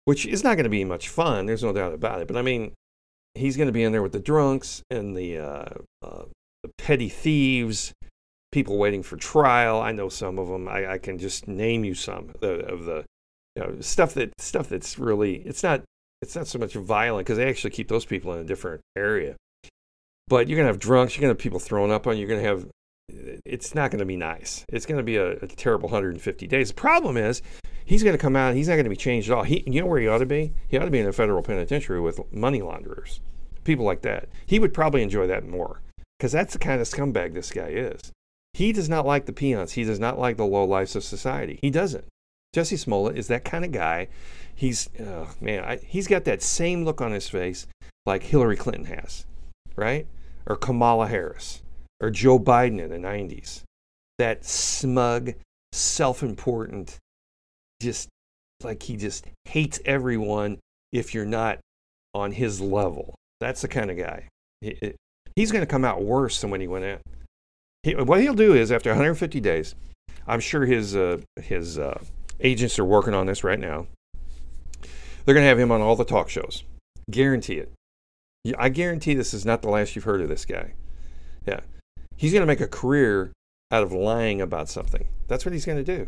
which 0.06 0.26
is 0.26 0.44
not 0.44 0.56
going 0.56 0.66
to 0.66 0.70
be 0.70 0.84
much 0.84 1.10
fun. 1.10 1.46
There's 1.46 1.64
no 1.64 1.74
doubt 1.74 1.94
about 1.94 2.22
it. 2.22 2.28
But 2.28 2.38
I 2.38 2.42
mean, 2.42 2.74
he's 3.36 3.58
going 3.58 3.68
to 3.68 3.74
be 3.74 3.84
in 3.84 3.92
there 3.92 4.04
with 4.04 4.12
the 4.12 4.20
drunks 4.20 4.84
and 4.90 5.16
the, 5.16 5.38
uh, 5.38 5.66
uh, 6.02 6.24
the 6.64 6.72
petty 6.78 7.10
thieves, 7.10 7.94
people 8.52 8.78
waiting 8.78 9.04
for 9.04 9.16
trial. 9.16 9.80
I 9.82 9.92
know 9.92 10.10
some 10.10 10.38
of 10.38 10.50
them. 10.50 10.68
I, 10.68 10.94
I 10.94 10.98
can 10.98 11.18
just 11.18 11.48
name 11.48 11.86
you 11.86 11.94
some 11.94 12.30
of 12.30 12.40
the, 12.42 12.66
of 12.66 12.86
the 12.86 13.06
you 13.60 13.66
know, 13.66 13.82
stuff 13.82 14.14
that 14.14 14.32
stuff 14.40 14.70
that's 14.70 14.98
really 14.98 15.36
it's 15.46 15.64
not 15.64 15.84
it's 16.22 16.36
not 16.36 16.48
so 16.48 16.60
much 16.60 16.74
violent 16.74 17.26
because 17.26 17.38
they 17.38 17.50
actually 17.50 17.72
keep 17.72 17.88
those 17.88 18.06
people 18.06 18.34
in 18.34 18.40
a 18.40 18.44
different 18.44 18.82
area. 18.98 19.36
But 20.28 20.48
you're 20.48 20.58
gonna 20.58 20.68
have 20.68 20.80
drunks, 20.80 21.16
you're 21.16 21.22
gonna 21.22 21.32
have 21.32 21.40
people 21.40 21.60
throwing 21.60 21.92
up 21.92 22.08
on 22.08 22.18
you, 22.18 22.26
you're 22.26 22.36
gonna 22.36 22.48
have 22.48 22.68
it's 23.46 23.74
not 23.74 23.92
gonna 23.92 24.06
be 24.06 24.18
nice. 24.18 24.66
It's 24.70 24.86
gonna 24.86 25.04
be 25.04 25.18
a, 25.18 25.32
a 25.32 25.48
terrible 25.48 25.90
150 25.90 26.48
days. 26.48 26.70
The 26.70 26.76
problem 26.76 27.18
is 27.18 27.42
he's 27.86 28.04
gonna 28.04 28.18
come 28.18 28.36
out, 28.36 28.56
he's 28.56 28.68
not 28.68 28.76
gonna 28.76 28.90
be 28.90 28.96
changed 28.96 29.30
at 29.30 29.38
all. 29.38 29.44
He 29.44 29.64
you 29.66 29.82
know 29.82 29.88
where 29.88 30.00
he 30.00 30.08
ought 30.08 30.20
to 30.20 30.26
be? 30.26 30.54
He 30.68 30.78
ought 30.78 30.86
to 30.86 30.92
be 30.92 31.00
in 31.00 31.08
a 31.08 31.14
federal 31.14 31.42
penitentiary 31.42 32.00
with 32.00 32.20
money 32.32 32.62
launderers. 32.62 33.20
People 33.64 33.86
like 33.86 34.02
that. 34.04 34.30
He 34.46 34.60
would 34.60 34.74
probably 34.74 35.04
enjoy 35.04 35.28
that 35.28 35.48
more. 35.48 35.82
Because 36.18 36.32
that's 36.32 36.54
the 36.54 36.60
kind 36.60 36.82
of 36.82 36.88
scumbag 36.88 37.34
this 37.34 37.52
guy 37.52 37.70
is. 37.70 38.12
He 38.54 38.74
does 38.74 38.90
not 38.90 39.06
like 39.06 39.26
the 39.26 39.32
peons. 39.32 39.74
He 39.74 39.86
does 39.86 40.00
not 40.00 40.20
like 40.20 40.36
the 40.38 40.46
low 40.46 40.66
lives 40.66 40.96
of 40.96 41.04
society. 41.04 41.60
He 41.62 41.70
doesn't. 41.70 42.06
Jussie 42.56 42.78
Smollett 42.78 43.18
is 43.18 43.28
that 43.28 43.46
kind 43.46 43.64
of 43.64 43.72
guy. 43.72 44.08
He's, 44.56 44.90
oh, 45.00 45.30
man, 45.40 45.64
I, 45.64 45.78
he's 45.78 46.08
got 46.08 46.26
that 46.26 46.42
same 46.42 46.84
look 46.84 47.02
on 47.02 47.12
his 47.12 47.30
face 47.30 47.68
like 48.06 48.24
Hillary 48.24 48.58
Clinton 48.58 48.86
has, 48.86 49.26
right? 49.76 50.08
Or 50.46 50.56
Kamala 50.56 51.08
Harris, 51.08 51.62
or 52.02 52.10
Joe 52.10 52.40
Biden 52.40 52.80
in 52.80 52.90
the 52.90 52.98
90s. 52.98 53.62
That 54.18 54.44
smug, 54.46 55.34
self 55.72 56.24
important, 56.24 56.98
just 57.82 58.10
like 58.64 58.84
he 58.84 58.98
just 58.98 59.26
hates 59.46 59.80
everyone 59.86 60.60
if 60.92 61.14
you're 61.14 61.26
not 61.26 61.60
on 62.14 62.32
his 62.32 62.60
level. 62.60 63.16
That's 63.40 63.62
the 63.62 63.68
kind 63.68 63.92
of 63.92 63.98
guy. 63.98 64.28
He, 64.62 64.94
he's 65.36 65.52
going 65.52 65.62
to 65.62 65.68
come 65.68 65.86
out 65.86 66.04
worse 66.04 66.42
than 66.42 66.50
when 66.50 66.62
he 66.62 66.68
went 66.68 66.86
in. 66.86 67.00
He, 67.84 67.96
what 67.96 68.20
he'll 68.20 68.34
do 68.34 68.56
is, 68.56 68.72
after 68.72 68.90
150 68.90 69.40
days, 69.40 69.76
I'm 70.28 70.42
sure 70.42 70.66
his 70.66 70.96
uh, 70.96 71.22
his 71.42 71.80
uh, 71.80 72.00
agents 72.42 72.80
are 72.80 72.86
working 72.86 73.14
on 73.14 73.26
this 73.26 73.44
right 73.44 73.60
now. 73.60 73.88
They're 75.26 75.36
going 75.36 75.44
to 75.44 75.50
have 75.50 75.60
him 75.60 75.72
on 75.72 75.82
all 75.82 75.96
the 75.96 76.06
talk 76.06 76.30
shows. 76.30 76.64
Guarantee 77.12 77.56
it. 77.56 77.72
I 78.58 78.70
guarantee 78.70 79.14
this 79.14 79.34
is 79.34 79.46
not 79.46 79.62
the 79.62 79.70
last 79.70 79.96
you've 79.96 80.06
heard 80.06 80.22
of 80.22 80.30
this 80.30 80.46
guy. 80.46 80.74
Yeah. 81.46 81.60
He's 82.16 82.32
going 82.32 82.42
to 82.42 82.48
make 82.48 82.62
a 82.62 82.68
career 82.68 83.32
out 83.72 83.84
of 83.84 83.92
lying 83.92 84.42
about 84.42 84.70
something. 84.70 85.08
That's 85.28 85.46
what 85.46 85.54
he's 85.54 85.66
going 85.66 85.78
to 85.78 85.84
do. 85.84 86.08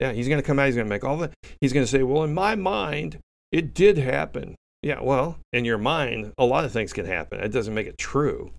Yeah, 0.00 0.12
he's 0.12 0.28
going 0.28 0.40
to 0.40 0.46
come 0.46 0.58
out, 0.58 0.66
he's 0.66 0.74
going 0.74 0.86
to 0.86 0.94
make 0.94 1.04
all 1.04 1.16
the, 1.16 1.30
he's 1.60 1.72
going 1.72 1.84
to 1.84 1.90
say, 1.90 2.02
well, 2.02 2.22
in 2.22 2.34
my 2.34 2.54
mind, 2.54 3.18
it 3.50 3.72
did 3.72 3.96
happen. 3.96 4.54
Yeah, 4.82 5.00
well, 5.00 5.38
in 5.52 5.64
your 5.64 5.78
mind, 5.78 6.32
a 6.36 6.44
lot 6.44 6.64
of 6.64 6.72
things 6.72 6.92
can 6.92 7.06
happen. 7.06 7.40
It 7.40 7.48
doesn't 7.48 7.72
make 7.72 7.86
it 7.86 7.96
true. 7.96 8.52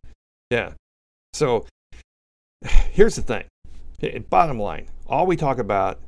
Yeah. 0.50 0.72
So 1.34 1.66
here's 2.92 3.16
the 3.16 3.22
thing 3.22 3.46
bottom 4.30 4.60
line 4.60 4.88
all 5.08 5.26
we 5.26 5.36
talk 5.36 5.58
about 5.58 6.00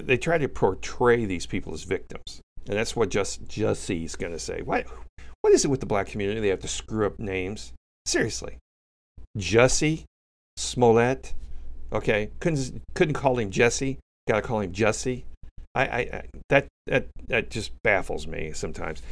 they 0.00 0.16
try 0.16 0.38
to 0.38 0.48
portray 0.48 1.24
these 1.24 1.46
people 1.46 1.74
as 1.74 1.84
victims. 1.84 2.40
And 2.68 2.78
that's 2.78 2.96
what 2.96 3.10
just 3.10 3.46
Jussie's 3.46 4.16
going 4.16 4.32
to 4.32 4.38
say. 4.38 4.62
What, 4.62 4.86
what 5.42 5.52
is 5.52 5.64
it 5.64 5.68
with 5.68 5.80
the 5.80 5.86
black 5.86 6.08
community? 6.08 6.40
They 6.40 6.48
have 6.48 6.60
to 6.60 6.68
screw 6.68 7.06
up 7.06 7.18
names. 7.18 7.72
Seriously. 8.06 8.58
Jussie 9.36 10.04
Smollett. 10.56 11.34
Okay. 11.92 12.30
Couldn't, 12.40 12.82
couldn't 12.94 13.14
call 13.14 13.38
him 13.38 13.50
Jesse. 13.50 13.98
Got 14.26 14.36
to 14.36 14.42
call 14.42 14.60
him 14.60 14.72
Jussie. 14.72 15.24
I, 15.74 15.86
I, 15.86 15.98
I, 15.98 16.22
that, 16.48 16.66
that, 16.86 17.08
that 17.28 17.50
just 17.50 17.72
baffles 17.82 18.26
me 18.26 18.52
sometimes. 18.52 19.02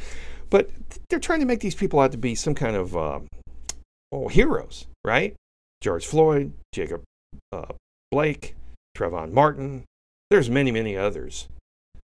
But 0.49 0.69
they're 1.09 1.19
trying 1.19 1.41
to 1.41 1.45
make 1.45 1.59
these 1.59 1.75
people 1.75 1.99
out 1.99 2.11
to 2.11 2.17
be 2.17 2.35
some 2.35 2.55
kind 2.55 2.75
of 2.75 2.95
oh, 2.95 4.27
heroes, 4.27 4.87
right? 5.03 5.35
George 5.81 6.05
Floyd, 6.05 6.53
Jacob 6.71 7.03
uh, 7.51 7.73
Blake, 8.11 8.55
Trayvon 8.97 9.31
Martin, 9.31 9.83
there's 10.33 10.49
many, 10.49 10.71
many 10.71 10.97
others. 10.97 11.47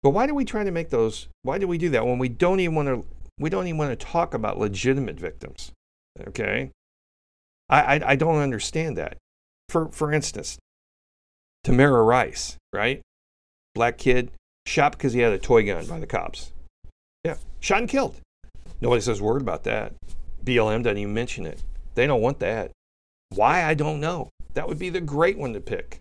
But 0.03 0.09
why 0.09 0.27
do 0.27 0.35
we 0.35 0.43
try 0.43 0.63
to 0.63 0.71
make 0.71 0.89
those? 0.89 1.29
Why 1.43 1.57
do 1.57 1.67
we 1.67 1.77
do 1.77 1.89
that 1.89 2.05
when 2.05 2.19
we 2.19 2.27
don't 2.29 2.59
even 2.59 2.75
want 2.75 2.87
to? 2.89 3.05
We 3.39 3.49
don't 3.49 3.67
even 3.67 3.77
want 3.77 3.97
to 3.97 4.05
talk 4.05 4.33
about 4.33 4.59
legitimate 4.59 5.17
victims. 5.19 5.71
Okay, 6.27 6.71
I, 7.69 7.81
I, 7.81 8.01
I 8.11 8.15
don't 8.15 8.37
understand 8.37 8.97
that. 8.97 9.17
For 9.69 9.87
for 9.89 10.11
instance, 10.11 10.57
Tamir 11.65 12.05
Rice, 12.05 12.57
right? 12.73 13.01
Black 13.73 13.97
kid, 13.97 14.31
shot 14.65 14.91
because 14.91 15.13
he 15.13 15.21
had 15.21 15.31
a 15.31 15.37
toy 15.37 15.65
gun 15.65 15.85
by 15.85 15.99
the 15.99 16.07
cops. 16.07 16.51
Yeah, 17.23 17.37
shot 17.61 17.79
and 17.79 17.89
killed. 17.89 18.17
Nobody 18.81 19.01
says 19.01 19.21
a 19.21 19.23
word 19.23 19.41
about 19.41 19.63
that. 19.63 19.93
BLM 20.43 20.83
doesn't 20.83 20.97
even 20.97 21.13
mention 21.13 21.45
it. 21.45 21.63
They 21.95 22.05
don't 22.05 22.21
want 22.21 22.39
that. 22.39 22.71
Why? 23.29 23.63
I 23.63 23.73
don't 23.73 23.99
know. 23.99 24.29
That 24.53 24.67
would 24.67 24.79
be 24.79 24.89
the 24.89 25.01
great 25.01 25.37
one 25.37 25.53
to 25.53 25.59
pick. 25.59 25.99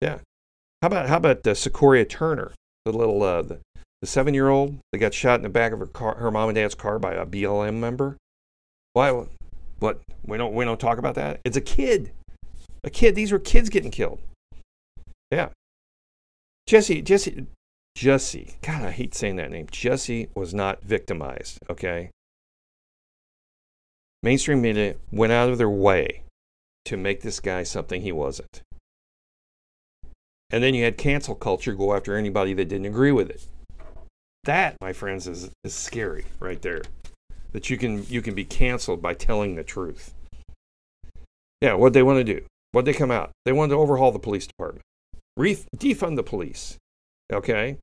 Yeah. 0.00 0.18
How 0.84 0.88
about 0.88 1.08
how 1.08 1.16
about 1.16 1.46
uh, 1.46 1.54
Sequoia 1.54 2.04
Turner, 2.04 2.52
the 2.84 2.92
little 2.92 3.22
uh, 3.22 3.40
the, 3.40 3.58
the 4.02 4.06
seven 4.06 4.34
year 4.34 4.50
old 4.50 4.76
that 4.92 4.98
got 4.98 5.14
shot 5.14 5.36
in 5.36 5.42
the 5.42 5.48
back 5.48 5.72
of 5.72 5.78
her 5.78 5.86
car, 5.86 6.16
her 6.16 6.30
mom 6.30 6.50
and 6.50 6.56
dad's 6.56 6.74
car 6.74 6.98
by 6.98 7.14
a 7.14 7.24
BLM 7.24 7.76
member? 7.76 8.18
Why? 8.92 9.24
But 9.80 10.02
We 10.26 10.36
don't 10.36 10.52
we 10.52 10.62
don't 10.66 10.78
talk 10.78 10.98
about 10.98 11.14
that. 11.14 11.40
It's 11.42 11.56
a 11.56 11.62
kid. 11.62 12.12
A 12.84 12.90
kid. 12.90 13.14
These 13.14 13.32
were 13.32 13.38
kids 13.38 13.70
getting 13.70 13.90
killed. 13.90 14.20
Yeah. 15.30 15.48
Jesse 16.66 17.00
Jesse 17.00 17.46
Jesse. 17.94 18.56
God, 18.60 18.82
I 18.82 18.90
hate 18.90 19.14
saying 19.14 19.36
that 19.36 19.50
name. 19.50 19.68
Jesse 19.70 20.28
was 20.34 20.52
not 20.52 20.82
victimized. 20.82 21.60
Okay. 21.70 22.10
Mainstream 24.22 24.60
media 24.60 24.96
went 25.10 25.32
out 25.32 25.48
of 25.48 25.56
their 25.56 25.70
way 25.70 26.24
to 26.84 26.98
make 26.98 27.22
this 27.22 27.40
guy 27.40 27.62
something 27.62 28.02
he 28.02 28.12
wasn't. 28.12 28.60
And 30.54 30.62
then 30.62 30.72
you 30.72 30.84
had 30.84 30.96
cancel 30.96 31.34
culture 31.34 31.74
go 31.74 31.96
after 31.96 32.16
anybody 32.16 32.54
that 32.54 32.68
didn't 32.68 32.86
agree 32.86 33.10
with 33.10 33.28
it. 33.28 33.44
That, 34.44 34.76
my 34.80 34.92
friends, 34.92 35.26
is, 35.26 35.50
is 35.64 35.74
scary 35.74 36.26
right 36.38 36.62
there. 36.62 36.82
That 37.50 37.70
you 37.70 37.76
can 37.76 38.06
you 38.06 38.22
can 38.22 38.36
be 38.36 38.44
canceled 38.44 39.02
by 39.02 39.14
telling 39.14 39.56
the 39.56 39.64
truth. 39.64 40.14
Yeah, 41.60 41.74
what 41.74 41.92
they 41.92 42.04
want 42.04 42.24
to 42.24 42.34
do? 42.34 42.46
What 42.70 42.84
they 42.84 42.92
come 42.92 43.10
out? 43.10 43.32
They 43.44 43.50
wanted 43.50 43.70
to 43.70 43.80
overhaul 43.80 44.12
the 44.12 44.20
police 44.20 44.46
department, 44.46 44.84
Re- 45.36 45.58
defund 45.76 46.14
the 46.14 46.22
police. 46.22 46.76
Okay. 47.32 47.78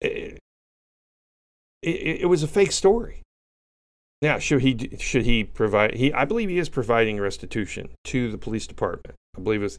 It, 0.00 0.40
it, 1.80 2.22
it 2.22 2.28
was 2.28 2.42
a 2.42 2.48
fake 2.48 2.72
story. 2.72 3.22
Now, 4.20 4.40
should 4.40 4.62
he 4.62 4.96
should 4.98 5.26
he 5.26 5.44
provide? 5.44 5.94
He 5.94 6.12
I 6.12 6.24
believe 6.24 6.48
he 6.48 6.58
is 6.58 6.68
providing 6.68 7.20
restitution 7.20 7.90
to 8.06 8.32
the 8.32 8.38
police 8.38 8.66
department. 8.66 9.14
I 9.38 9.40
believe 9.40 9.62
it's 9.62 9.78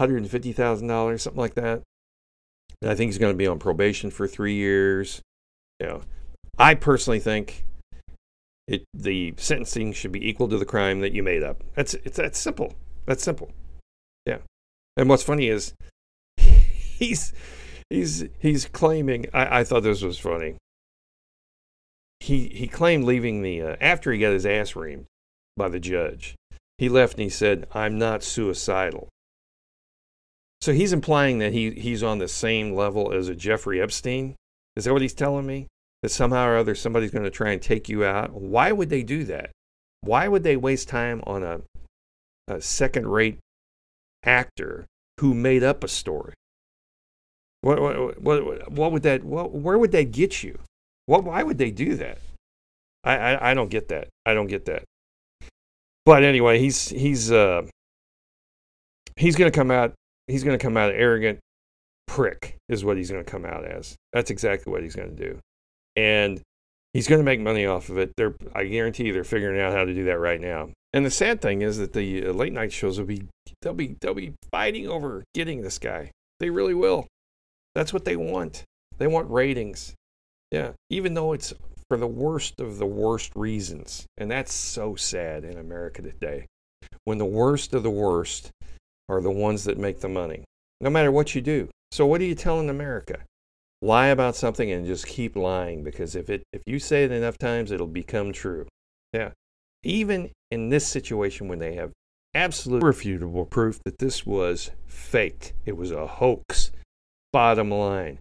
hundred 0.00 0.16
and 0.16 0.30
fifty 0.30 0.52
thousand 0.52 0.88
dollars, 0.88 1.22
something 1.22 1.40
like 1.40 1.54
that. 1.54 1.82
And 2.80 2.90
I 2.90 2.94
think 2.94 3.10
he's 3.10 3.18
going 3.18 3.34
to 3.34 3.38
be 3.38 3.46
on 3.46 3.58
probation 3.58 4.10
for 4.10 4.26
three 4.26 4.54
years. 4.54 5.20
You 5.78 5.86
know, 5.86 6.00
I 6.58 6.74
personally 6.74 7.20
think 7.20 7.66
it 8.66 8.84
the 8.94 9.34
sentencing 9.36 9.92
should 9.92 10.10
be 10.10 10.26
equal 10.26 10.48
to 10.48 10.56
the 10.56 10.64
crime 10.64 11.00
that 11.00 11.12
you 11.12 11.22
made 11.22 11.42
up. 11.42 11.62
That's 11.74 11.94
it's 11.94 12.16
that's 12.16 12.38
simple. 12.38 12.74
That's 13.04 13.22
simple. 13.22 13.50
Yeah. 14.24 14.38
And 14.96 15.08
what's 15.08 15.22
funny 15.22 15.48
is 15.48 15.74
he's 16.36 17.34
he's 17.90 18.24
he's 18.38 18.66
claiming. 18.66 19.26
I, 19.34 19.60
I 19.60 19.64
thought 19.64 19.82
this 19.82 20.02
was 20.02 20.18
funny. 20.18 20.56
He 22.20 22.48
he 22.48 22.66
claimed 22.66 23.04
leaving 23.04 23.42
the 23.42 23.60
uh, 23.60 23.76
after 23.82 24.12
he 24.12 24.18
got 24.18 24.32
his 24.32 24.46
ass 24.46 24.72
reamed 24.72 25.04
by 25.58 25.68
the 25.68 25.80
judge. 25.80 26.36
He 26.78 26.88
left 26.88 27.14
and 27.14 27.24
he 27.24 27.28
said, 27.28 27.66
"I'm 27.74 27.98
not 27.98 28.22
suicidal." 28.22 29.08
So 30.60 30.72
he's 30.72 30.92
implying 30.92 31.38
that 31.38 31.52
he 31.52 31.70
he's 31.70 32.02
on 32.02 32.18
the 32.18 32.28
same 32.28 32.74
level 32.74 33.12
as 33.12 33.28
a 33.28 33.34
Jeffrey 33.34 33.80
Epstein. 33.80 34.36
Is 34.76 34.84
that 34.84 34.92
what 34.92 35.02
he's 35.02 35.14
telling 35.14 35.46
me? 35.46 35.68
That 36.02 36.10
somehow 36.10 36.46
or 36.46 36.56
other 36.56 36.74
somebody's 36.74 37.10
going 37.10 37.24
to 37.24 37.30
try 37.30 37.50
and 37.50 37.60
take 37.60 37.88
you 37.88 38.04
out? 38.04 38.32
Why 38.32 38.72
would 38.72 38.90
they 38.90 39.02
do 39.02 39.24
that? 39.24 39.50
Why 40.02 40.28
would 40.28 40.42
they 40.42 40.56
waste 40.56 40.88
time 40.88 41.22
on 41.26 41.42
a, 41.42 41.60
a 42.48 42.60
second-rate 42.62 43.38
actor 44.24 44.86
who 45.20 45.34
made 45.34 45.62
up 45.62 45.84
a 45.84 45.88
story? 45.88 46.32
What, 47.60 47.82
what, 47.82 48.22
what, 48.22 48.72
what 48.72 48.92
would 48.92 49.02
that, 49.02 49.22
what, 49.24 49.52
where 49.52 49.76
would 49.76 49.92
that 49.92 50.12
get 50.12 50.42
you? 50.42 50.58
What, 51.04 51.24
why 51.24 51.42
would 51.42 51.58
they 51.58 51.70
do 51.70 51.96
that? 51.96 52.18
I, 53.04 53.16
I, 53.18 53.50
I 53.50 53.54
don't 53.54 53.70
get 53.70 53.88
that. 53.88 54.08
I 54.24 54.32
don't 54.32 54.46
get 54.46 54.64
that. 54.64 54.84
But 56.06 56.22
anyway, 56.22 56.58
he's, 56.58 56.88
he's, 56.88 57.30
uh, 57.30 57.66
he's 59.16 59.36
going 59.36 59.52
to 59.52 59.54
come 59.54 59.70
out, 59.70 59.92
he's 60.30 60.44
going 60.44 60.58
to 60.58 60.62
come 60.62 60.76
out 60.76 60.92
arrogant 60.94 61.38
prick 62.06 62.56
is 62.68 62.84
what 62.84 62.96
he's 62.96 63.10
going 63.10 63.24
to 63.24 63.30
come 63.30 63.44
out 63.44 63.64
as. 63.64 63.96
That's 64.12 64.30
exactly 64.30 64.72
what 64.72 64.82
he's 64.82 64.96
going 64.96 65.14
to 65.16 65.24
do. 65.24 65.38
And 65.96 66.40
he's 66.92 67.06
going 67.06 67.20
to 67.20 67.24
make 67.24 67.40
money 67.40 67.66
off 67.66 67.88
of 67.88 67.98
it. 67.98 68.12
They're, 68.16 68.34
I 68.54 68.64
guarantee 68.64 69.04
you, 69.04 69.12
they're 69.12 69.24
figuring 69.24 69.60
out 69.60 69.72
how 69.72 69.84
to 69.84 69.94
do 69.94 70.04
that 70.04 70.18
right 70.18 70.40
now. 70.40 70.70
And 70.92 71.06
the 71.06 71.10
sad 71.10 71.40
thing 71.40 71.62
is 71.62 71.78
that 71.78 71.92
the 71.92 72.26
uh, 72.26 72.32
late 72.32 72.52
night 72.52 72.72
shows 72.72 72.98
will 72.98 73.06
be, 73.06 73.22
they'll 73.62 73.74
be, 73.74 73.96
they'll 74.00 74.14
be 74.14 74.34
fighting 74.50 74.88
over 74.88 75.22
getting 75.34 75.62
this 75.62 75.78
guy. 75.78 76.10
They 76.40 76.50
really 76.50 76.74
will. 76.74 77.06
That's 77.74 77.92
what 77.92 78.04
they 78.04 78.16
want. 78.16 78.64
They 78.98 79.06
want 79.06 79.30
ratings. 79.30 79.94
Yeah, 80.50 80.72
even 80.88 81.14
though 81.14 81.32
it's 81.32 81.54
for 81.88 81.96
the 81.96 82.08
worst 82.08 82.60
of 82.60 82.78
the 82.78 82.86
worst 82.86 83.30
reasons. 83.36 84.04
And 84.18 84.30
that's 84.30 84.52
so 84.52 84.96
sad 84.96 85.44
in 85.44 85.58
America 85.58 86.02
today. 86.02 86.46
When 87.04 87.18
the 87.18 87.24
worst 87.24 87.72
of 87.72 87.84
the 87.84 87.90
worst 87.90 88.50
are 89.10 89.20
the 89.20 89.30
ones 89.30 89.64
that 89.64 89.78
make 89.78 90.00
the 90.00 90.08
money, 90.08 90.44
no 90.80 90.90
matter 90.90 91.10
what 91.10 91.34
you 91.34 91.40
do. 91.40 91.68
So, 91.90 92.06
what 92.06 92.20
are 92.20 92.24
you 92.24 92.34
telling 92.34 92.70
America? 92.70 93.18
Lie 93.82 94.08
about 94.08 94.36
something 94.36 94.70
and 94.70 94.86
just 94.86 95.06
keep 95.06 95.36
lying 95.36 95.82
because 95.82 96.14
if, 96.14 96.28
it, 96.28 96.42
if 96.52 96.62
you 96.66 96.78
say 96.78 97.04
it 97.04 97.12
enough 97.12 97.38
times, 97.38 97.72
it'll 97.72 97.86
become 97.86 98.32
true. 98.32 98.66
Yeah. 99.12 99.30
Even 99.82 100.30
in 100.50 100.68
this 100.68 100.86
situation 100.86 101.48
when 101.48 101.58
they 101.58 101.74
have 101.74 101.90
absolute 102.34 102.82
refutable 102.82 103.48
proof 103.48 103.80
that 103.84 103.98
this 103.98 104.26
was 104.26 104.70
fake, 104.86 105.54
it 105.64 105.76
was 105.76 105.90
a 105.90 106.06
hoax 106.06 106.70
bottom 107.32 107.70
line. 107.70 108.18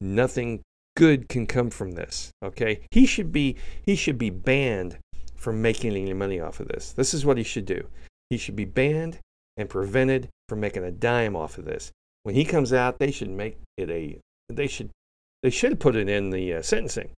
Nothing 0.00 0.62
good 0.96 1.28
can 1.28 1.46
come 1.46 1.70
from 1.70 1.92
this. 1.92 2.30
Okay? 2.42 2.80
He 2.92 3.04
should 3.04 3.32
be 3.32 3.56
he 3.84 3.96
should 3.96 4.16
be 4.16 4.30
banned 4.30 4.98
from 5.34 5.60
making 5.60 5.96
any 5.96 6.12
money 6.12 6.38
off 6.38 6.60
of 6.60 6.68
this. 6.68 6.92
This 6.92 7.12
is 7.12 7.26
what 7.26 7.36
he 7.36 7.42
should 7.42 7.66
do. 7.66 7.88
He 8.28 8.36
should 8.36 8.56
be 8.56 8.64
banned 8.64 9.18
and 9.56 9.68
prevented 9.68 10.28
from 10.48 10.60
making 10.60 10.84
a 10.84 10.90
dime 10.90 11.36
off 11.36 11.58
of 11.58 11.64
this. 11.64 11.90
When 12.22 12.34
he 12.34 12.44
comes 12.44 12.72
out, 12.72 12.98
they 12.98 13.10
should 13.10 13.30
make 13.30 13.58
it 13.76 13.90
a 13.90 14.18
they 14.48 14.66
should 14.66 14.90
they 15.42 15.50
should 15.50 15.80
put 15.80 15.96
it 15.96 16.08
in 16.08 16.30
the 16.30 16.54
uh, 16.54 16.62
sentencing 16.62 17.10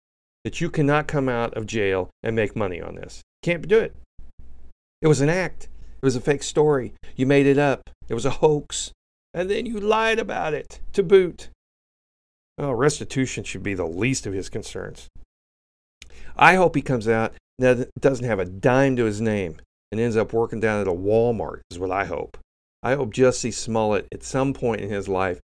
that 0.44 0.62
you 0.62 0.70
cannot 0.70 1.08
come 1.08 1.30
out 1.30 1.54
of 1.56 1.66
jail 1.66 2.10
and 2.24 2.36
make 2.36 2.56
money 2.56 2.82
on 2.82 2.96
this. 2.96 3.22
Can't 3.44 3.68
do 3.68 3.80
it. 3.80 3.96
It 5.02 5.08
was 5.08 5.22
an 5.22 5.30
act. 5.30 5.70
It 6.02 6.06
was 6.06 6.16
a 6.16 6.22
fake 6.22 6.44
story. 6.44 6.94
You 7.16 7.26
made 7.26 7.46
it 7.46 7.58
up. 7.58 7.90
It 8.10 8.14
was 8.14 8.26
a 8.26 8.32
hoax 8.32 8.92
and 9.34 9.50
then 9.50 9.66
you 9.66 9.80
lied 9.80 10.20
about 10.20 10.54
it 10.54 10.80
to 10.94 11.04
boot. 11.04 11.50
Oh, 12.58 12.72
restitution 12.72 13.44
should 13.44 13.64
be 13.64 13.74
the 13.74 13.86
least 13.86 14.28
of 14.28 14.34
his 14.34 14.50
concerns. 14.50 15.08
I 16.36 16.56
hope 16.56 16.76
he 16.76 16.82
comes 16.82 17.08
out 17.08 17.34
and 17.60 17.88
doesn't 18.00 18.26
have 18.26 18.40
a 18.40 18.46
dime 18.46 18.96
to 18.98 19.06
his 19.06 19.22
name 19.22 19.58
and 19.92 20.00
ends 20.00 20.16
up 20.16 20.34
working 20.34 20.60
down 20.60 20.82
at 20.82 20.88
a 20.88 20.92
Walmart, 20.92 21.62
is 21.70 21.80
what 21.80 21.92
I 21.92 22.06
hope. 22.06 22.38
I 22.84 22.96
hope 22.96 23.14
Jesse 23.14 23.52
Smollett, 23.52 24.08
at 24.12 24.24
some 24.24 24.54
point 24.54 24.82
in 24.82 24.90
his 24.90 25.08
life, 25.08 25.40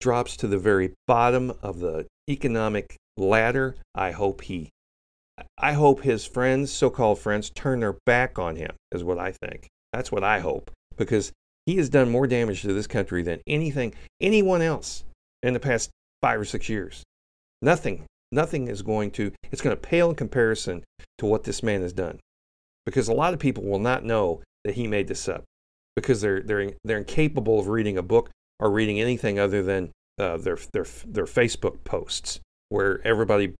drops 0.00 0.36
to 0.38 0.46
the 0.46 0.58
very 0.58 0.92
bottom 1.06 1.52
of 1.62 1.78
the 1.78 2.06
economic 2.28 2.96
ladder. 3.16 3.76
I 3.94 4.10
hope 4.10 4.42
he, 4.42 4.70
I 5.56 5.72
hope 5.72 6.02
his 6.02 6.26
friends, 6.26 6.70
so 6.70 6.90
called 6.90 7.18
friends, 7.18 7.50
turn 7.50 7.80
their 7.80 7.96
back 8.04 8.38
on 8.38 8.56
him, 8.56 8.74
is 8.90 9.04
what 9.04 9.18
I 9.18 9.32
think. 9.32 9.68
That's 9.92 10.12
what 10.12 10.24
I 10.24 10.40
hope. 10.40 10.70
Because 10.96 11.32
he 11.66 11.76
has 11.76 11.88
done 11.88 12.10
more 12.10 12.26
damage 12.26 12.62
to 12.62 12.72
this 12.72 12.86
country 12.86 13.22
than 13.22 13.40
anything, 13.46 13.94
anyone 14.20 14.62
else 14.62 15.04
in 15.42 15.54
the 15.54 15.60
past 15.60 15.90
five 16.20 16.40
or 16.40 16.44
six 16.44 16.68
years. 16.68 17.02
Nothing, 17.62 18.04
nothing 18.32 18.68
is 18.68 18.82
going 18.82 19.12
to, 19.12 19.32
it's 19.50 19.62
going 19.62 19.76
to 19.76 19.80
pale 19.80 20.10
in 20.10 20.16
comparison 20.16 20.82
to 21.18 21.26
what 21.26 21.44
this 21.44 21.62
man 21.62 21.82
has 21.82 21.92
done. 21.92 22.18
Because 22.86 23.08
a 23.08 23.14
lot 23.14 23.32
of 23.32 23.40
people 23.40 23.64
will 23.64 23.78
not 23.78 24.04
know 24.04 24.42
that 24.64 24.74
he 24.74 24.86
made 24.86 25.08
this 25.08 25.28
up 25.28 25.44
because 25.96 26.20
they're, 26.20 26.40
they're, 26.40 26.72
they're 26.84 26.98
incapable 26.98 27.60
of 27.60 27.68
reading 27.68 27.98
a 27.98 28.02
book 28.02 28.30
or 28.58 28.70
reading 28.70 29.00
anything 29.00 29.38
other 29.38 29.62
than 29.62 29.90
uh, 30.18 30.36
their, 30.36 30.58
their, 30.72 30.86
their 31.06 31.26
Facebook 31.26 31.84
posts 31.84 32.40
where 32.68 33.06
everybody 33.06 33.54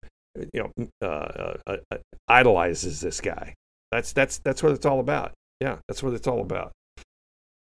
you 0.52 0.62
know, 0.62 0.88
uh, 1.02 1.54
uh, 1.66 1.76
uh, 1.90 1.96
idolizes 2.28 3.00
this 3.00 3.20
guy. 3.20 3.54
That's, 3.90 4.12
that's, 4.12 4.38
that's 4.38 4.62
what 4.62 4.72
it's 4.72 4.86
all 4.86 5.00
about. 5.00 5.32
Yeah, 5.60 5.76
that's 5.86 6.02
what 6.02 6.14
it's 6.14 6.26
all 6.26 6.40
about. 6.40 6.72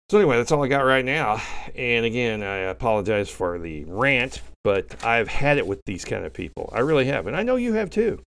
So, 0.09 0.19
anyway, 0.19 0.37
that's 0.37 0.53
all 0.53 0.65
I 0.65 0.69
got 0.69 0.85
right 0.85 1.05
now. 1.05 1.43
And 1.75 2.07
again, 2.07 2.43
I 2.43 2.59
apologize 2.59 3.29
for 3.29 3.59
the 3.59 3.85
rant, 3.87 4.41
but 4.63 5.05
I've 5.05 5.27
had 5.27 5.59
it 5.59 5.67
with 5.67 5.81
these 5.85 6.05
kind 6.05 6.25
of 6.25 6.33
people. 6.33 6.71
I 6.73 6.81
really 6.81 7.07
have. 7.07 7.27
And 7.27 7.37
I 7.37 7.43
know 7.43 7.57
you 7.57 7.73
have 7.73 7.91
too. 7.91 8.23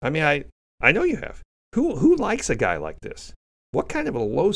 I 0.00 0.10
mean, 0.10 0.22
I, 0.22 0.44
I 0.80 0.92
know 0.92 1.02
you 1.02 1.16
have. 1.16 1.40
Who, 1.74 1.96
who 1.96 2.14
likes 2.14 2.48
a 2.48 2.54
guy 2.54 2.76
like 2.76 3.00
this? 3.00 3.32
What 3.72 3.88
kind 3.88 4.06
of 4.06 4.14
a 4.14 4.22
low, 4.22 4.52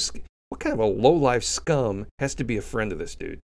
what 0.51 0.61
kind 0.61 0.73
of 0.73 0.79
a 0.79 0.87
low 0.87 1.13
life 1.13 1.43
scum 1.43 2.07
has 2.21 2.33
to 2.37 2.45
be 2.45 2.57
a 2.57 2.63
friend 2.63 2.93
of 2.93 2.99
this 2.99 3.17
dude? 3.17 3.41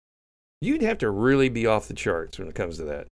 You'd 0.61 0.83
have 0.83 0.99
to 0.99 1.11
really 1.11 1.49
be 1.49 1.67
off 1.67 1.89
the 1.89 1.95
charts 1.95 2.39
when 2.39 2.49
it 2.49 2.55
comes 2.55 2.77
to 2.77 2.85
that. 2.85 3.07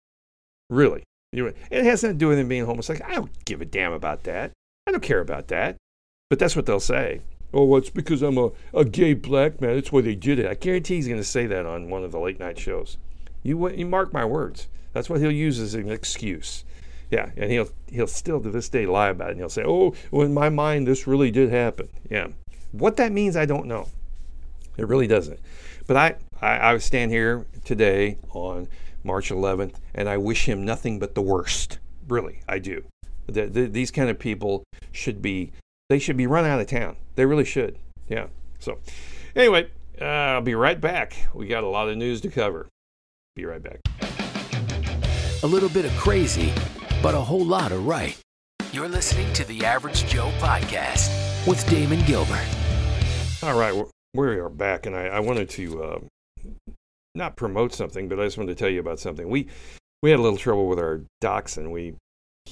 Really. 0.68 1.04
it 1.32 1.84
has 1.84 2.02
nothing 2.02 2.16
to 2.16 2.18
do 2.18 2.26
with 2.26 2.40
him 2.40 2.48
being 2.48 2.64
homosexual. 2.64 3.08
I 3.08 3.14
don't 3.14 3.44
give 3.44 3.60
a 3.60 3.64
damn 3.64 3.92
about 3.92 4.24
that. 4.24 4.50
I 4.84 4.90
don't 4.90 5.00
care 5.00 5.20
about 5.20 5.46
that. 5.46 5.76
But 6.28 6.40
that's 6.40 6.56
what 6.56 6.66
they'll 6.66 6.80
say. 6.80 7.20
Oh, 7.54 7.64
well, 7.64 7.78
it's 7.78 7.90
because 7.90 8.20
I'm 8.22 8.36
a, 8.36 8.50
a 8.74 8.84
gay 8.84 9.14
black 9.14 9.60
man. 9.60 9.76
That's 9.76 9.92
why 9.92 10.00
they 10.00 10.16
did 10.16 10.40
it. 10.40 10.46
I 10.46 10.54
guarantee 10.54 10.96
he's 10.96 11.06
going 11.06 11.20
to 11.20 11.24
say 11.24 11.46
that 11.46 11.66
on 11.66 11.88
one 11.88 12.02
of 12.02 12.10
the 12.10 12.18
late 12.18 12.40
night 12.40 12.58
shows. 12.58 12.98
You, 13.44 13.70
you 13.70 13.86
mark 13.86 14.12
my 14.12 14.24
words. 14.24 14.66
That's 14.92 15.08
what 15.08 15.20
he'll 15.20 15.30
use 15.30 15.60
as 15.60 15.74
an 15.74 15.88
excuse. 15.88 16.64
Yeah, 17.10 17.30
and 17.36 17.50
he'll 17.50 17.70
he'll 17.90 18.06
still 18.06 18.40
to 18.40 18.50
this 18.50 18.68
day 18.68 18.86
lie 18.86 19.08
about 19.08 19.28
it. 19.28 19.32
And 19.32 19.40
he'll 19.40 19.48
say, 19.48 19.64
"Oh, 19.66 19.94
well, 20.10 20.26
in 20.26 20.34
my 20.34 20.50
mind, 20.50 20.86
this 20.86 21.06
really 21.06 21.30
did 21.30 21.50
happen." 21.50 21.88
Yeah, 22.10 22.28
what 22.72 22.96
that 22.96 23.12
means, 23.12 23.36
I 23.36 23.46
don't 23.46 23.66
know. 23.66 23.88
It 24.76 24.86
really 24.86 25.06
doesn't. 25.06 25.40
But 25.86 25.96
I, 25.96 26.14
I, 26.40 26.72
I 26.72 26.78
stand 26.78 27.10
here 27.10 27.46
today 27.64 28.18
on 28.32 28.68
March 29.02 29.30
11th, 29.30 29.74
and 29.94 30.08
I 30.08 30.18
wish 30.18 30.46
him 30.46 30.64
nothing 30.64 30.98
but 30.98 31.14
the 31.14 31.22
worst. 31.22 31.78
Really, 32.08 32.40
I 32.48 32.58
do. 32.58 32.84
The, 33.26 33.46
the, 33.46 33.66
these 33.66 33.90
kind 33.90 34.08
of 34.08 34.18
people 34.18 34.64
should 34.92 35.20
be 35.20 35.52
they 35.88 35.98
should 35.98 36.16
be 36.16 36.26
run 36.26 36.44
out 36.44 36.60
of 36.60 36.66
town. 36.66 36.96
They 37.14 37.24
really 37.24 37.44
should. 37.44 37.78
Yeah. 38.08 38.26
So, 38.58 38.78
anyway, 39.34 39.70
uh, 40.00 40.04
I'll 40.04 40.42
be 40.42 40.54
right 40.54 40.78
back. 40.78 41.16
We 41.32 41.46
got 41.46 41.64
a 41.64 41.68
lot 41.68 41.88
of 41.88 41.96
news 41.96 42.20
to 42.22 42.30
cover. 42.30 42.68
Be 43.34 43.46
right 43.46 43.62
back. 43.62 43.80
A 45.42 45.46
little 45.46 45.68
bit 45.68 45.84
of 45.84 45.92
crazy, 45.96 46.52
but 47.02 47.14
a 47.14 47.20
whole 47.20 47.44
lot 47.44 47.72
of 47.72 47.86
right. 47.86 48.18
You're 48.72 48.88
listening 48.88 49.32
to 49.34 49.44
the 49.44 49.64
Average 49.64 50.06
Joe 50.06 50.30
podcast 50.38 51.08
with 51.46 51.66
Damon 51.68 52.04
Gilbert. 52.04 52.46
All 53.42 53.58
right, 53.58 53.74
we 54.14 54.26
are 54.26 54.48
back, 54.48 54.86
and 54.86 54.96
I, 54.96 55.06
I 55.06 55.20
wanted 55.20 55.48
to 55.50 55.82
uh, 55.82 55.98
not 57.14 57.36
promote 57.36 57.72
something, 57.72 58.08
but 58.08 58.20
I 58.20 58.24
just 58.24 58.36
wanted 58.36 58.56
to 58.56 58.58
tell 58.58 58.70
you 58.70 58.80
about 58.80 58.98
something. 58.98 59.28
We 59.28 59.48
we 60.02 60.10
had 60.10 60.18
a 60.18 60.22
little 60.22 60.38
trouble 60.38 60.68
with 60.68 60.78
our 60.78 61.02
dachshund. 61.20 61.72
We 61.72 61.94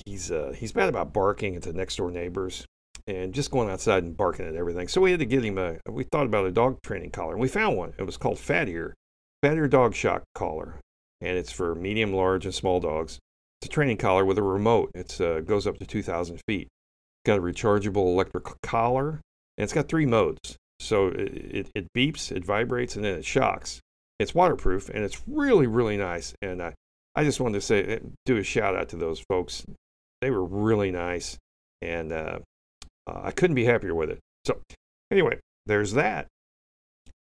he's 0.05 0.31
uh, 0.31 0.55
he's 0.57 0.73
bad 0.73 0.89
about 0.89 1.13
barking 1.13 1.57
at 1.57 1.63
the 1.63 1.73
next 1.73 1.97
door 1.97 2.11
neighbors 2.11 2.65
and 3.07 3.33
just 3.33 3.51
going 3.51 3.71
outside 3.71 4.03
and 4.03 4.17
barking 4.17 4.47
at 4.47 4.57
everything. 4.57 4.89
So 4.89 5.01
we 5.01 5.11
had 5.11 5.21
to 5.21 5.27
get 5.27 5.45
him 5.45 5.59
a. 5.59 5.77
We 5.89 6.05
thought 6.05 6.27
about 6.27 6.47
a 6.47 6.53
dog 6.53 6.79
training 6.83 7.11
collar, 7.11 7.33
and 7.33 7.41
we 7.41 7.49
found 7.49 7.77
one. 7.77 7.95
It 7.99 8.05
was 8.05 8.17
called 8.17 8.39
Fat 8.39 8.69
Ear, 8.69 8.95
Fat 9.43 9.57
Ear 9.57 9.69
Dog 9.69 9.95
Shock 9.95 10.23
Collar, 10.35 10.81
and 11.21 11.37
it's 11.37 11.53
for 11.53 11.75
medium, 11.75 12.13
large, 12.13 12.45
and 12.45 12.55
small 12.55 12.81
dogs. 12.81 13.19
It's 13.67 13.73
a 13.73 13.75
training 13.75 13.97
collar 13.97 14.25
with 14.25 14.39
a 14.39 14.45
remote. 14.45 14.93
It 14.95 15.21
uh, 15.21 15.41
goes 15.41 15.67
up 15.67 15.79
to 15.79 15.87
2,000 15.87 16.41
feet. 16.47 16.69
Got 17.25 17.41
a 17.41 17.43
rechargeable 17.43 18.07
electric 18.07 18.45
collar, 18.63 19.21
and 19.59 19.65
it's 19.65 19.73
got 19.73 19.89
three 19.89 20.07
modes. 20.07 20.55
So 20.79 21.09
it, 21.09 21.19
it, 21.19 21.71
it, 21.75 21.93
beeps, 21.93 22.31
it 22.31 22.45
vibrates, 22.45 22.95
and 22.95 23.05
then 23.05 23.17
it 23.17 23.25
shocks. 23.25 23.81
It's 24.21 24.37
waterproof, 24.37 24.89
and 24.89 25.03
it's 25.03 25.21
really, 25.27 25.67
really 25.67 25.97
nice. 25.97 26.33
And 26.41 26.63
I, 26.63 26.75
I 27.17 27.25
just 27.25 27.41
wanted 27.41 27.55
to 27.55 27.61
say, 27.61 27.83
eh, 27.87 27.99
do 28.25 28.37
a 28.37 28.45
shout 28.45 28.77
out 28.77 28.89
to 28.91 28.97
those 28.97 29.19
folks. 29.29 29.67
They 30.21 30.31
were 30.31 30.45
really 30.45 30.93
nice, 30.93 31.37
and 31.83 32.13
uh, 32.13 32.39
uh, 33.09 33.21
I 33.25 33.33
couldn't 33.33 33.57
be 33.57 33.65
happier 33.65 33.97
with 33.97 34.11
it. 34.11 34.21
So, 34.45 34.61
anyway, 35.11 35.41
there's 35.67 35.95
that. 35.95 36.29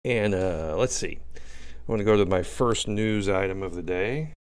And 0.04 0.36
uh, 0.36 0.76
let's 0.76 0.94
see. 0.94 1.18
I 1.34 1.40
want 1.88 1.98
to 1.98 2.04
go 2.04 2.16
to 2.16 2.26
my 2.26 2.44
first 2.44 2.86
news 2.86 3.28
item 3.28 3.64
of 3.64 3.74
the 3.74 3.82
day. 3.82 4.34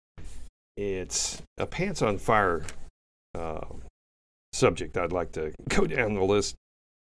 It's 0.76 1.42
a 1.58 1.66
pants 1.66 2.02
on 2.02 2.18
fire 2.18 2.64
uh, 3.34 3.64
subject. 4.52 4.96
I'd 4.96 5.12
like 5.12 5.32
to 5.32 5.52
go 5.68 5.86
down 5.86 6.14
the 6.14 6.22
list. 6.22 6.54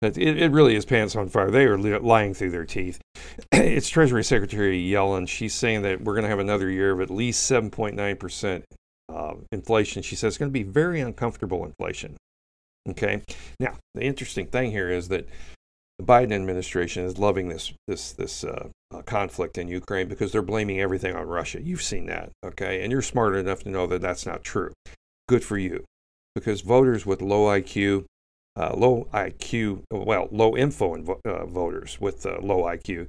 It, 0.02 0.18
it 0.18 0.52
really 0.52 0.76
is 0.76 0.84
pants 0.86 1.16
on 1.16 1.30
fire. 1.30 1.50
They 1.50 1.64
are 1.66 1.78
lying 1.78 2.34
through 2.34 2.52
their 2.52 2.66
teeth. 2.66 3.00
it's 3.54 3.88
Treasury 3.88 4.24
Secretary 4.24 4.82
Yellen. 4.82 5.28
She's 5.28 5.54
saying 5.54 5.84
that 5.84 6.02
we're 6.02 6.14
going 6.14 6.24
to 6.24 6.30
have 6.30 6.40
another 6.40 6.70
year 6.70 6.92
of 6.92 7.00
at 7.00 7.10
least 7.10 7.50
7.9% 7.50 8.64
uh, 9.10 9.34
inflation. 9.52 10.02
She 10.02 10.16
says 10.16 10.34
it's 10.34 10.38
going 10.38 10.52
to 10.52 10.54
be 10.54 10.64
very 10.64 11.00
uncomfortable 11.00 11.66
inflation. 11.66 12.18
Okay. 12.90 13.22
Now, 13.62 13.78
the 13.96 14.02
interesting 14.02 14.48
thing 14.48 14.72
here 14.72 14.90
is 14.90 15.08
that 15.08 15.26
the 16.00 16.06
Biden 16.06 16.32
administration 16.32 17.06
is 17.06 17.18
loving 17.18 17.50
this 17.50 17.74
this 17.88 18.12
this 18.14 18.44
uh, 18.44 18.70
uh, 18.94 19.02
conflict 19.04 19.58
in 19.58 19.68
Ukraine 19.68 20.08
because 20.08 20.32
they're 20.32 20.42
blaming 20.42 20.80
everything 20.80 21.16
on 21.16 21.28
Russia. 21.28 21.62
You've 21.62 21.82
seen 21.82 22.06
that, 22.08 22.32
okay? 22.46 22.82
And 22.84 22.92
you're 22.92 23.02
smart 23.02 23.36
enough 23.36 23.64
to 23.64 23.70
know 23.70 23.88
that 23.88 24.02
that's 24.02 24.26
not 24.26 24.44
true. 24.44 24.72
Good 25.28 25.44
for 25.44 25.58
you, 25.58 25.86
because 26.36 26.62
voters 26.62 27.06
with 27.06 27.22
low 27.22 27.46
IQ, 27.46 28.06
uh, 28.56 28.74
low 28.76 29.08
IQ, 29.14 29.84
well, 29.92 30.28
low 30.32 30.58
info 30.58 30.96
and 30.96 31.10
uh, 31.26 31.46
voters 31.46 32.00
with 32.00 32.26
uh, 32.26 32.40
low 32.42 32.64
IQ, 32.64 33.08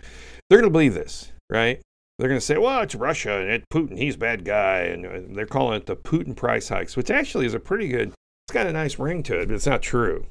they're 0.48 0.60
going 0.60 0.64
to 0.64 0.70
believe 0.70 0.94
this, 0.94 1.32
right? 1.50 1.80
They're 2.18 2.28
going 2.28 2.38
to 2.38 2.46
say, 2.46 2.58
well, 2.58 2.82
it's 2.82 2.94
Russia 2.94 3.44
and 3.48 3.64
Putin, 3.72 3.98
he's 3.98 4.14
a 4.14 4.18
bad 4.18 4.44
guy, 4.44 4.82
and 4.82 5.04
uh, 5.04 5.20
they're 5.34 5.46
calling 5.46 5.78
it 5.78 5.86
the 5.86 5.96
Putin 5.96 6.36
price 6.36 6.68
hikes, 6.68 6.96
which 6.96 7.10
actually 7.10 7.46
is 7.46 7.54
a 7.54 7.60
pretty 7.60 7.88
good 7.88 8.12
it's 8.46 8.52
got 8.52 8.66
a 8.66 8.72
nice 8.72 8.98
ring 8.98 9.22
to 9.22 9.40
it, 9.40 9.48
but 9.48 9.54
it's 9.54 9.66
not 9.66 9.80
true. 9.80 10.26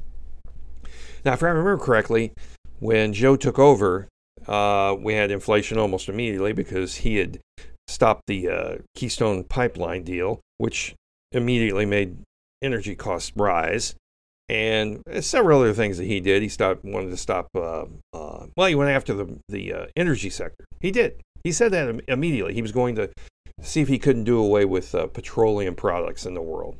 Now, 1.26 1.34
if 1.34 1.44
I 1.44 1.48
remember 1.48 1.78
correctly, 1.78 2.34
when 2.80 3.14
Joe 3.14 3.36
took 3.36 3.58
over, 3.58 4.08
uh, 4.48 4.96
we 5.00 5.14
had 5.14 5.32
inflation 5.32 5.78
almost 5.78 6.10
immediately 6.10 6.54
because 6.54 6.96
he 6.96 7.16
had 7.18 7.40
stopped 7.88 8.24
the 8.28 8.50
uh, 8.50 8.76
Keystone 8.96 9.44
Pipeline 9.46 10.04
deal, 10.04 10.42
which 10.58 10.96
immediately 11.32 11.86
made 11.86 12.18
energy 12.62 12.96
costs 12.96 13.32
rise. 13.36 13.96
And 14.50 15.02
several 15.22 15.62
other 15.62 15.74
things 15.74 15.98
that 15.98 16.06
he 16.06 16.20
did. 16.20 16.42
He 16.42 16.50
stopped, 16.50 16.84
wanted 16.84 17.10
to 17.12 17.18
stop. 17.18 17.48
Uh, 17.56 17.86
uh 18.14 18.48
well, 18.58 18.68
he 18.68 18.76
went 18.76 18.92
after 18.92 19.14
the 19.14 19.40
the 19.48 19.74
uh, 19.74 19.86
energy 19.96 20.30
sector. 20.30 20.66
He 20.82 20.92
did. 20.92 21.22
He 21.46 21.54
said 21.54 21.72
that 21.72 22.02
immediately. 22.10 22.54
He 22.54 22.62
was 22.62 22.74
going 22.74 22.96
to 22.96 23.10
see 23.62 23.82
if 23.82 23.88
he 23.88 23.98
couldn't 23.98 24.26
do 24.26 24.38
away 24.38 24.66
with 24.66 24.94
uh, 24.94 25.08
petroleum 25.08 25.76
products 25.76 26.26
in 26.26 26.34
the 26.34 26.42
world. 26.42 26.76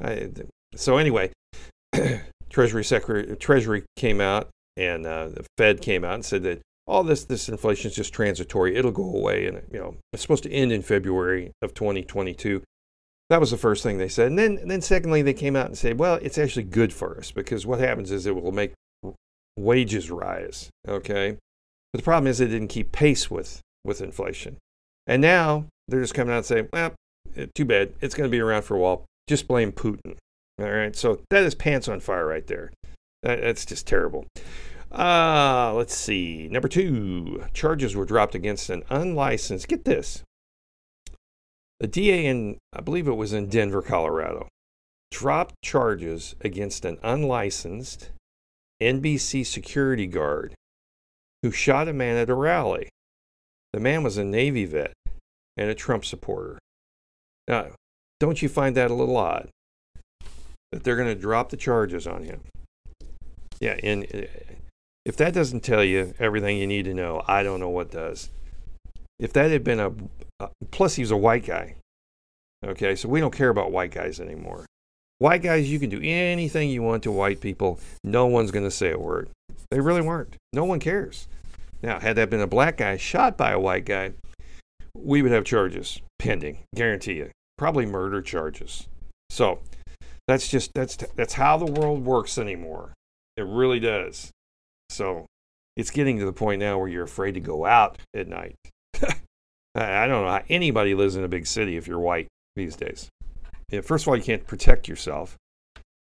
so 0.76 0.96
anyway, 0.96 1.32
Treasury 2.50 2.84
Secretary 2.84 3.36
Treasury 3.36 3.84
came 3.96 4.20
out 4.20 4.48
and 4.76 5.06
uh, 5.06 5.28
the 5.28 5.44
Fed 5.56 5.80
came 5.80 6.04
out 6.04 6.14
and 6.14 6.24
said 6.24 6.42
that 6.42 6.60
all 6.86 7.04
this 7.04 7.24
this 7.24 7.48
inflation 7.48 7.90
is 7.90 7.96
just 7.96 8.12
transitory. 8.12 8.76
It'll 8.76 8.90
go 8.90 9.04
away, 9.04 9.46
and 9.46 9.62
you 9.72 9.78
know 9.78 9.96
it's 10.12 10.22
supposed 10.22 10.42
to 10.42 10.52
end 10.52 10.72
in 10.72 10.82
February 10.82 11.52
of 11.62 11.74
2022. 11.74 12.62
That 13.28 13.40
was 13.40 13.52
the 13.52 13.56
first 13.56 13.84
thing 13.84 13.98
they 13.98 14.08
said, 14.08 14.26
and 14.26 14.38
then 14.38 14.58
and 14.58 14.70
then 14.70 14.80
secondly 14.80 15.22
they 15.22 15.34
came 15.34 15.54
out 15.54 15.66
and 15.66 15.78
said, 15.78 15.98
well, 15.98 16.16
it's 16.16 16.38
actually 16.38 16.64
good 16.64 16.92
for 16.92 17.16
us 17.16 17.30
because 17.30 17.64
what 17.64 17.78
happens 17.78 18.10
is 18.10 18.26
it 18.26 18.34
will 18.34 18.52
make 18.52 18.72
wages 19.56 20.10
rise. 20.10 20.68
Okay, 20.88 21.36
but 21.92 21.98
the 21.98 22.04
problem 22.04 22.26
is 22.26 22.40
it 22.40 22.48
didn't 22.48 22.68
keep 22.68 22.90
pace 22.90 23.30
with 23.30 23.60
with 23.84 24.00
inflation. 24.00 24.56
And 25.06 25.22
now 25.22 25.66
they're 25.88 26.00
just 26.00 26.14
coming 26.14 26.32
out 26.32 26.38
and 26.38 26.46
saying, 26.46 26.68
well, 26.72 26.92
eh, 27.36 27.46
too 27.54 27.64
bad. 27.64 27.92
It's 28.00 28.14
going 28.14 28.28
to 28.28 28.34
be 28.34 28.40
around 28.40 28.62
for 28.62 28.76
a 28.76 28.80
while. 28.80 29.04
Just 29.26 29.48
blame 29.48 29.72
Putin. 29.72 30.16
All 30.60 30.70
right. 30.70 30.94
So 30.94 31.20
that 31.30 31.42
is 31.44 31.54
pants 31.54 31.88
on 31.88 32.00
fire 32.00 32.26
right 32.26 32.46
there. 32.46 32.72
That, 33.22 33.40
that's 33.40 33.64
just 33.64 33.86
terrible. 33.86 34.26
Uh, 34.92 35.72
let's 35.74 35.94
see. 35.94 36.48
Number 36.50 36.68
two, 36.68 37.44
charges 37.54 37.94
were 37.94 38.04
dropped 38.04 38.34
against 38.34 38.70
an 38.70 38.82
unlicensed, 38.90 39.68
get 39.68 39.84
this, 39.84 40.24
the 41.78 41.86
DA 41.86 42.26
in, 42.26 42.58
I 42.74 42.82
believe 42.82 43.08
it 43.08 43.12
was 43.16 43.32
in 43.32 43.48
Denver, 43.48 43.82
Colorado, 43.82 44.48
dropped 45.10 45.54
charges 45.62 46.34
against 46.42 46.84
an 46.84 46.98
unlicensed 47.02 48.10
NBC 48.82 49.46
security 49.46 50.06
guard 50.06 50.54
who 51.42 51.50
shot 51.50 51.88
a 51.88 51.92
man 51.92 52.16
at 52.16 52.28
a 52.28 52.34
rally. 52.34 52.90
The 53.72 53.80
man 53.80 54.02
was 54.02 54.18
a 54.18 54.24
Navy 54.24 54.66
vet 54.66 54.92
and 55.56 55.70
a 55.70 55.74
Trump 55.74 56.04
supporter. 56.04 56.58
Now, 57.48 57.68
don't 58.18 58.42
you 58.42 58.48
find 58.48 58.76
that 58.76 58.90
a 58.90 58.94
little 58.94 59.16
odd? 59.16 59.48
That 60.72 60.84
they're 60.84 60.96
going 60.96 61.08
to 61.08 61.20
drop 61.20 61.50
the 61.50 61.56
charges 61.56 62.06
on 62.06 62.24
him. 62.24 62.40
Yeah, 63.60 63.76
and 63.82 64.06
uh, 64.14 64.22
if 65.04 65.16
that 65.16 65.34
doesn't 65.34 65.60
tell 65.60 65.84
you 65.84 66.14
everything 66.18 66.56
you 66.56 66.66
need 66.66 66.84
to 66.84 66.94
know, 66.94 67.22
I 67.26 67.42
don't 67.42 67.60
know 67.60 67.68
what 67.68 67.90
does. 67.90 68.30
If 69.18 69.32
that 69.34 69.50
had 69.50 69.64
been 69.64 69.80
a, 69.80 69.92
uh, 70.38 70.48
plus 70.70 70.94
he 70.94 71.02
was 71.02 71.10
a 71.10 71.16
white 71.16 71.44
guy. 71.44 71.74
Okay, 72.64 72.94
so 72.94 73.08
we 73.08 73.20
don't 73.20 73.34
care 73.34 73.48
about 73.48 73.72
white 73.72 73.90
guys 73.90 74.20
anymore. 74.20 74.66
White 75.18 75.42
guys, 75.42 75.70
you 75.70 75.78
can 75.78 75.90
do 75.90 76.00
anything 76.02 76.70
you 76.70 76.82
want 76.82 77.02
to 77.02 77.12
white 77.12 77.40
people. 77.40 77.78
No 78.02 78.26
one's 78.26 78.50
going 78.50 78.64
to 78.64 78.70
say 78.70 78.92
a 78.92 78.98
word. 78.98 79.28
They 79.70 79.80
really 79.80 80.00
weren't. 80.00 80.36
No 80.52 80.64
one 80.64 80.80
cares. 80.80 81.28
Now, 81.82 81.98
had 81.98 82.16
that 82.16 82.30
been 82.30 82.40
a 82.40 82.46
black 82.46 82.78
guy 82.78 82.96
shot 82.96 83.36
by 83.36 83.50
a 83.50 83.60
white 83.60 83.84
guy, 83.84 84.12
we 84.96 85.22
would 85.22 85.32
have 85.32 85.44
charges 85.44 86.00
pending, 86.18 86.58
guarantee 86.74 87.14
you. 87.14 87.30
Probably 87.58 87.86
murder 87.86 88.22
charges. 88.22 88.88
So 89.30 89.60
that's 90.30 90.48
just 90.48 90.72
that's 90.74 90.96
that's 91.16 91.34
how 91.34 91.56
the 91.56 91.70
world 91.70 92.04
works 92.04 92.38
anymore. 92.38 92.94
It 93.36 93.46
really 93.46 93.80
does. 93.80 94.30
So 94.88 95.26
it's 95.76 95.90
getting 95.90 96.18
to 96.18 96.24
the 96.24 96.32
point 96.32 96.60
now 96.60 96.78
where 96.78 96.88
you're 96.88 97.04
afraid 97.04 97.32
to 97.34 97.40
go 97.40 97.66
out 97.66 97.98
at 98.14 98.28
night. 98.28 98.54
I 99.74 100.06
don't 100.06 100.24
know 100.24 100.30
how 100.30 100.42
anybody 100.48 100.94
lives 100.94 101.16
in 101.16 101.24
a 101.24 101.28
big 101.28 101.46
city 101.46 101.76
if 101.76 101.86
you're 101.86 101.98
white 101.98 102.28
these 102.54 102.76
days. 102.76 103.08
first 103.82 104.04
of 104.04 104.08
all, 104.08 104.16
you 104.16 104.22
can't 104.22 104.46
protect 104.46 104.88
yourself. 104.88 105.36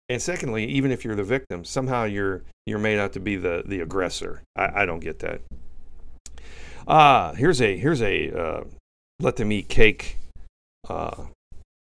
And 0.08 0.20
secondly, 0.20 0.66
even 0.66 0.90
if 0.90 1.04
you're 1.04 1.16
the 1.16 1.24
victim, 1.24 1.64
somehow 1.64 2.04
you're 2.04 2.42
you're 2.66 2.78
made 2.78 2.98
out 2.98 3.12
to 3.14 3.20
be 3.20 3.36
the 3.36 3.62
the 3.66 3.80
aggressor. 3.80 4.42
I, 4.54 4.82
I 4.82 4.86
don't 4.86 5.00
get 5.00 5.18
that. 5.20 5.40
Uh, 6.86 7.32
here's 7.34 7.60
a 7.60 7.76
here's 7.76 8.02
a 8.02 8.30
uh, 8.30 8.64
let 9.20 9.36
them 9.36 9.50
eat 9.50 9.68
cake 9.68 10.18
uh, 10.88 11.24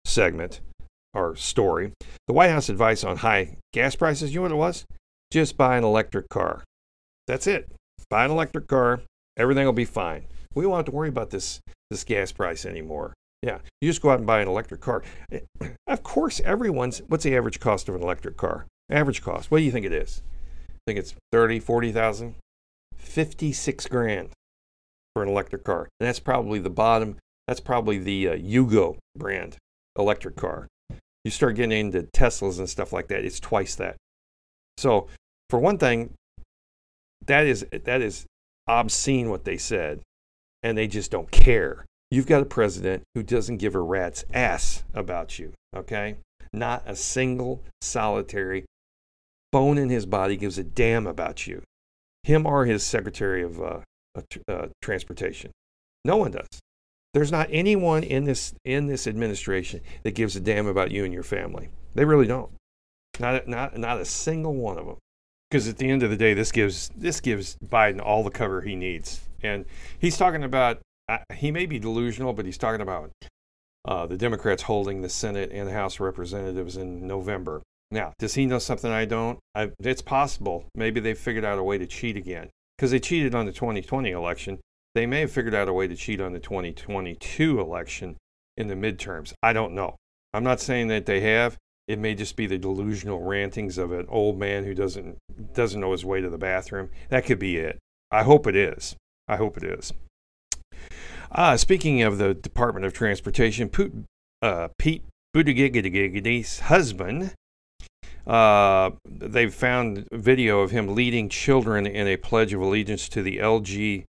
segment 0.04 0.60
or 1.14 1.36
story. 1.36 1.92
The 2.26 2.32
White 2.32 2.50
House 2.50 2.68
advice 2.68 3.04
on 3.04 3.18
high 3.18 3.56
gas 3.72 3.96
prices. 3.96 4.32
You 4.32 4.38
know 4.38 4.42
what 4.42 4.52
it 4.52 4.56
was? 4.56 4.84
Just 5.30 5.56
buy 5.56 5.76
an 5.76 5.84
electric 5.84 6.28
car. 6.28 6.64
That's 7.26 7.46
it. 7.46 7.70
Buy 8.08 8.24
an 8.24 8.30
electric 8.30 8.66
car, 8.66 9.02
everything 9.36 9.64
will 9.64 9.72
be 9.72 9.84
fine. 9.84 10.24
We 10.54 10.66
won't 10.66 10.78
have 10.78 10.86
to 10.86 10.92
worry 10.92 11.08
about 11.08 11.30
this 11.30 11.60
this 11.90 12.04
gas 12.04 12.32
price 12.32 12.66
anymore. 12.66 13.14
Yeah, 13.42 13.58
you 13.80 13.88
just 13.88 14.02
go 14.02 14.10
out 14.10 14.18
and 14.18 14.26
buy 14.26 14.40
an 14.40 14.48
electric 14.48 14.80
car. 14.80 15.02
Of 15.86 16.02
course, 16.02 16.40
everyone's. 16.40 16.98
What's 17.08 17.24
the 17.24 17.36
average 17.36 17.60
cost 17.60 17.88
of 17.88 17.94
an 17.94 18.02
electric 18.02 18.36
car? 18.36 18.66
Average 18.90 19.22
cost. 19.22 19.50
What 19.50 19.58
do 19.58 19.64
you 19.64 19.70
think 19.70 19.86
it 19.86 19.92
is? 19.92 20.22
I 20.68 20.78
think 20.86 20.98
it's 20.98 21.14
30, 21.32 21.60
40,000, 21.60 22.34
56 22.96 23.86
grand 23.86 24.30
for 25.14 25.22
an 25.22 25.28
electric 25.28 25.64
car. 25.64 25.88
And 26.00 26.08
that's 26.08 26.20
probably 26.20 26.58
the 26.58 26.70
bottom. 26.70 27.16
That's 27.46 27.60
probably 27.60 27.98
the 27.98 28.28
uh, 28.28 28.36
Yugo 28.36 28.98
brand 29.16 29.56
electric 29.96 30.36
car. 30.36 30.68
You 31.24 31.30
start 31.30 31.56
getting 31.56 31.78
into 31.78 32.02
Teslas 32.02 32.58
and 32.58 32.68
stuff 32.68 32.92
like 32.92 33.08
that, 33.08 33.24
it's 33.24 33.40
twice 33.40 33.74
that. 33.76 33.96
So, 34.76 35.08
for 35.50 35.58
one 35.58 35.78
thing, 35.78 36.14
that 37.26 37.46
is 37.46 37.66
that 37.70 38.00
is 38.00 38.26
obscene 38.66 39.28
what 39.28 39.44
they 39.44 39.58
said, 39.58 40.00
and 40.62 40.78
they 40.78 40.86
just 40.86 41.10
don't 41.10 41.30
care. 41.30 41.84
You've 42.10 42.26
got 42.26 42.42
a 42.42 42.46
president 42.46 43.02
who 43.14 43.22
doesn't 43.22 43.58
give 43.58 43.74
a 43.74 43.80
rat's 43.80 44.24
ass 44.32 44.84
about 44.94 45.38
you. 45.38 45.52
Okay, 45.76 46.16
not 46.52 46.82
a 46.86 46.96
single 46.96 47.62
solitary 47.80 48.64
bone 49.52 49.78
in 49.78 49.90
his 49.90 50.06
body 50.06 50.36
gives 50.36 50.58
a 50.58 50.64
damn 50.64 51.06
about 51.06 51.46
you. 51.46 51.62
Him 52.22 52.46
or 52.46 52.66
his 52.66 52.84
Secretary 52.84 53.42
of 53.42 53.60
uh, 53.60 53.80
uh, 54.48 54.66
Transportation. 54.82 55.50
No 56.04 56.16
one 56.16 56.32
does. 56.32 56.46
There's 57.12 57.32
not 57.32 57.48
anyone 57.50 58.04
in 58.04 58.24
this 58.24 58.54
in 58.64 58.86
this 58.86 59.06
administration 59.06 59.80
that 60.04 60.14
gives 60.14 60.36
a 60.36 60.40
damn 60.40 60.66
about 60.66 60.90
you 60.90 61.04
and 61.04 61.12
your 61.12 61.22
family. 61.22 61.68
They 61.94 62.04
really 62.04 62.26
don't. 62.26 62.52
Not 63.18 63.48
not 63.48 63.76
not 63.76 64.00
a 64.00 64.04
single 64.04 64.54
one 64.54 64.78
of 64.78 64.86
them. 64.86 64.96
Because 65.50 65.66
at 65.66 65.78
the 65.78 65.90
end 65.90 66.04
of 66.04 66.10
the 66.10 66.16
day, 66.16 66.32
this 66.32 66.52
gives 66.52 66.90
this 66.96 67.20
gives 67.20 67.56
Biden 67.64 68.00
all 68.00 68.22
the 68.22 68.30
cover 68.30 68.60
he 68.60 68.76
needs, 68.76 69.20
and 69.42 69.64
he's 69.98 70.16
talking 70.16 70.44
about. 70.44 70.78
Uh, 71.08 71.18
he 71.34 71.50
may 71.50 71.66
be 71.66 71.80
delusional, 71.80 72.32
but 72.32 72.46
he's 72.46 72.58
talking 72.58 72.80
about 72.80 73.10
uh, 73.84 74.06
the 74.06 74.16
Democrats 74.16 74.62
holding 74.62 75.02
the 75.02 75.08
Senate 75.08 75.50
and 75.52 75.66
the 75.66 75.72
House 75.72 75.94
of 75.94 76.02
Representatives 76.02 76.76
in 76.76 77.04
November. 77.04 77.62
Now, 77.90 78.12
does 78.20 78.34
he 78.34 78.46
know 78.46 78.60
something 78.60 78.92
I 78.92 79.06
don't? 79.06 79.40
I, 79.56 79.72
it's 79.80 80.02
possible. 80.02 80.66
Maybe 80.76 81.00
they 81.00 81.14
figured 81.14 81.44
out 81.44 81.58
a 81.58 81.64
way 81.64 81.78
to 81.78 81.86
cheat 81.86 82.16
again 82.16 82.48
because 82.78 82.92
they 82.92 83.00
cheated 83.00 83.34
on 83.34 83.46
the 83.46 83.52
2020 83.52 84.12
election. 84.12 84.60
They 84.94 85.06
may 85.06 85.20
have 85.20 85.30
figured 85.30 85.54
out 85.54 85.68
a 85.68 85.72
way 85.72 85.86
to 85.86 85.96
cheat 85.96 86.20
on 86.20 86.32
the 86.32 86.40
2022 86.40 87.60
election 87.60 88.16
in 88.56 88.68
the 88.68 88.74
midterms. 88.74 89.32
I 89.42 89.52
don't 89.52 89.74
know. 89.74 89.96
I'm 90.32 90.44
not 90.44 90.60
saying 90.60 90.88
that 90.88 91.06
they 91.06 91.20
have. 91.20 91.56
It 91.88 91.98
may 91.98 92.14
just 92.14 92.36
be 92.36 92.46
the 92.46 92.58
delusional 92.58 93.22
rantings 93.22 93.78
of 93.78 93.92
an 93.92 94.06
old 94.08 94.38
man 94.38 94.64
who 94.64 94.74
doesn't 94.74 95.18
doesn't 95.54 95.80
know 95.80 95.92
his 95.92 96.04
way 96.04 96.20
to 96.20 96.30
the 96.30 96.38
bathroom. 96.38 96.90
That 97.08 97.24
could 97.24 97.38
be 97.38 97.56
it. 97.56 97.78
I 98.10 98.22
hope 98.22 98.46
it 98.46 98.54
is. 98.54 98.96
I 99.26 99.36
hope 99.36 99.56
it 99.56 99.64
is. 99.64 99.92
Uh, 101.32 101.56
speaking 101.56 102.02
of 102.02 102.18
the 102.18 102.34
Department 102.34 102.86
of 102.86 102.92
Transportation, 102.92 103.68
Pete, 103.68 103.92
uh, 104.42 104.68
Pete 104.78 105.04
Buttigieg's 105.34 106.60
husband 106.60 107.34
uh, 108.26 108.90
they've 109.04 109.54
found 109.54 110.06
video 110.12 110.60
of 110.60 110.70
him 110.70 110.94
leading 110.94 111.28
children 111.28 111.86
in 111.86 112.06
a 112.06 112.16
pledge 112.16 112.52
of 112.52 112.60
allegiance 112.60 113.08
to 113.08 113.22
the 113.22 113.38
LG 113.38 114.04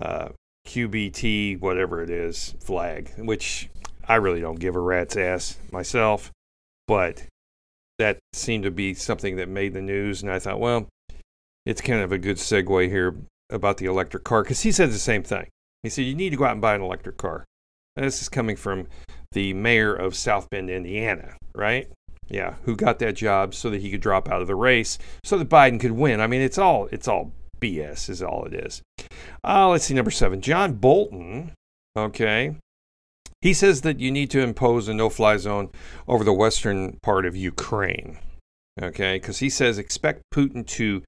uh, 0.00 0.28
QBT, 0.66 1.60
whatever 1.60 2.02
it 2.02 2.10
is, 2.10 2.54
flag, 2.60 3.12
which 3.16 3.68
I 4.08 4.16
really 4.16 4.40
don't 4.40 4.60
give 4.60 4.76
a 4.76 4.80
rat's 4.80 5.16
ass 5.16 5.58
myself, 5.72 6.30
but 6.86 7.24
that 7.98 8.18
seemed 8.32 8.64
to 8.64 8.70
be 8.70 8.94
something 8.94 9.36
that 9.36 9.48
made 9.48 9.72
the 9.72 9.80
news. 9.80 10.22
And 10.22 10.30
I 10.30 10.38
thought, 10.38 10.60
well, 10.60 10.86
it's 11.64 11.80
kind 11.80 12.00
of 12.00 12.12
a 12.12 12.18
good 12.18 12.36
segue 12.36 12.88
here 12.88 13.16
about 13.50 13.78
the 13.78 13.86
electric 13.86 14.24
car 14.24 14.42
because 14.42 14.62
he 14.62 14.72
said 14.72 14.90
the 14.90 14.98
same 14.98 15.22
thing. 15.22 15.48
He 15.82 15.88
said, 15.88 16.04
you 16.04 16.14
need 16.14 16.30
to 16.30 16.36
go 16.36 16.44
out 16.44 16.52
and 16.52 16.60
buy 16.60 16.74
an 16.74 16.82
electric 16.82 17.16
car. 17.16 17.44
And 17.96 18.04
this 18.04 18.20
is 18.20 18.28
coming 18.28 18.56
from 18.56 18.88
the 19.32 19.54
mayor 19.54 19.94
of 19.94 20.14
South 20.14 20.48
Bend, 20.50 20.70
Indiana, 20.70 21.36
right? 21.54 21.88
Yeah, 22.28 22.54
who 22.64 22.76
got 22.76 22.98
that 22.98 23.14
job 23.14 23.54
so 23.54 23.70
that 23.70 23.80
he 23.80 23.90
could 23.90 24.00
drop 24.00 24.28
out 24.28 24.42
of 24.42 24.48
the 24.48 24.56
race 24.56 24.98
so 25.24 25.38
that 25.38 25.48
Biden 25.48 25.78
could 25.78 25.92
win. 25.92 26.20
I 26.20 26.26
mean, 26.26 26.42
it's 26.42 26.58
all 26.58 26.88
it's 26.90 27.06
all 27.06 27.32
BS 27.66 28.08
is 28.08 28.22
all 28.22 28.44
it 28.44 28.54
is. 28.54 28.82
Uh, 29.44 29.68
let's 29.68 29.84
see, 29.84 29.94
number 29.94 30.10
seven, 30.10 30.40
John 30.40 30.74
Bolton. 30.74 31.52
Okay, 31.96 32.56
he 33.40 33.54
says 33.54 33.82
that 33.82 34.00
you 34.00 34.10
need 34.10 34.30
to 34.30 34.40
impose 34.40 34.88
a 34.88 34.94
no-fly 34.94 35.36
zone 35.36 35.70
over 36.06 36.24
the 36.24 36.32
western 36.32 36.98
part 37.02 37.26
of 37.26 37.36
Ukraine. 37.36 38.18
Okay, 38.80 39.16
because 39.16 39.38
he 39.38 39.48
says 39.48 39.78
expect 39.78 40.22
Putin 40.34 40.66
to 40.66 41.02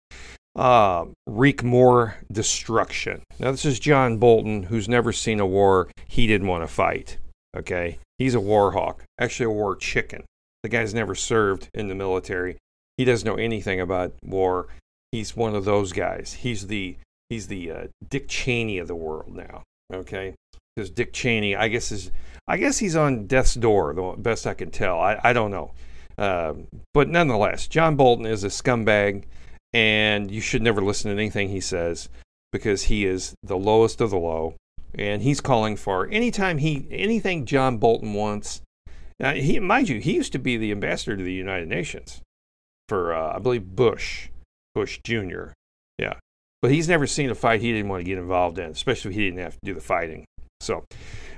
uh, 0.57 1.05
wreak 1.27 1.62
more 1.62 2.16
destruction. 2.33 3.23
Now, 3.38 3.51
this 3.51 3.64
is 3.64 3.79
John 3.79 4.18
Bolton, 4.18 4.64
who's 4.64 4.88
never 4.88 5.12
seen 5.12 5.40
a 5.40 5.47
war 5.47 5.88
he 6.07 6.27
didn't 6.27 6.49
want 6.49 6.62
to 6.62 6.73
fight. 6.73 7.18
Okay, 7.57 7.99
he's 8.18 8.35
a 8.35 8.40
war 8.40 8.73
hawk, 8.73 9.05
actually 9.21 9.47
a 9.47 9.51
war 9.51 9.77
chicken. 9.77 10.25
The 10.62 10.68
guy's 10.68 10.94
never 10.94 11.14
served 11.14 11.68
in 11.75 11.88
the 11.88 11.94
military. 11.94 12.57
He 12.97 13.05
doesn't 13.05 13.27
know 13.27 13.37
anything 13.37 13.81
about 13.81 14.14
war. 14.25 14.66
He's 15.12 15.37
one 15.37 15.55
of 15.55 15.64
those 15.64 15.92
guys. 15.92 16.35
He's 16.35 16.66
the 16.66 16.97
he's 17.29 17.47
the 17.49 17.71
uh, 17.71 17.87
Dick 18.09 18.29
Cheney 18.29 18.79
of 18.79 18.88
the 18.88 18.94
world 18.94 19.35
now. 19.35 19.62
Okay, 19.92 20.35
because 20.75 20.90
Dick 20.90 21.12
Cheney, 21.12 21.57
I 21.57 21.68
guess 21.68 21.90
is 21.90 22.11
I 22.47 22.57
guess 22.57 22.79
he's 22.79 22.97
on 22.97 23.27
death's 23.27 23.55
door. 23.55 23.94
The 23.94 24.14
best 24.18 24.47
I 24.47 24.55
can 24.55 24.71
tell. 24.71 24.99
I 25.01 25.18
I 25.23 25.33
don't 25.33 25.51
know, 25.51 25.73
uh, 26.16 26.55
but 26.94 27.09
nonetheless, 27.09 27.66
John 27.66 27.97
Bolton 27.97 28.27
is 28.27 28.44
a 28.44 28.49
scumbag, 28.49 29.25
and 29.73 30.31
you 30.31 30.40
should 30.40 30.62
never 30.62 30.83
listen 30.83 31.11
to 31.11 31.16
anything 31.16 31.49
he 31.49 31.61
says 31.61 32.09
because 32.53 32.85
he 32.85 33.05
is 33.05 33.35
the 33.42 33.57
lowest 33.57 34.01
of 34.01 34.11
the 34.11 34.18
low, 34.18 34.55
and 34.94 35.23
he's 35.23 35.40
calling 35.40 35.77
for 35.77 36.09
anytime 36.11 36.59
he 36.59 36.87
anything 36.90 37.47
John 37.47 37.79
Bolton 37.79 38.14
wants 38.14 38.62
now, 39.21 39.33
he, 39.35 39.59
mind 39.59 39.88
you, 39.88 40.01
he 40.01 40.14
used 40.14 40.33
to 40.33 40.38
be 40.38 40.57
the 40.57 40.71
ambassador 40.71 41.16
to 41.16 41.23
the 41.23 41.33
United 41.33 41.68
Nations 41.68 42.21
for, 42.88 43.12
uh, 43.12 43.37
I 43.37 43.38
believe, 43.38 43.75
Bush, 43.75 44.29
Bush 44.79 45.01
Jr. 45.03 45.49
Yeah. 45.99 46.14
But 46.62 46.71
he's 46.71 46.88
never 46.88 47.09
seen 47.09 47.31
a 47.31 47.35
fight 47.35 47.61
he 47.61 47.73
didn't 47.73 47.88
want 47.88 47.99
to 48.01 48.05
get 48.05 48.17
involved 48.17 48.61
in, 48.61 48.71
especially 48.71 49.11
if 49.11 49.17
he 49.17 49.25
didn't 49.25 49.41
have 49.41 49.55
to 49.55 49.59
do 49.64 49.75
the 49.75 49.81
fighting. 49.81 50.25
So 50.61 50.85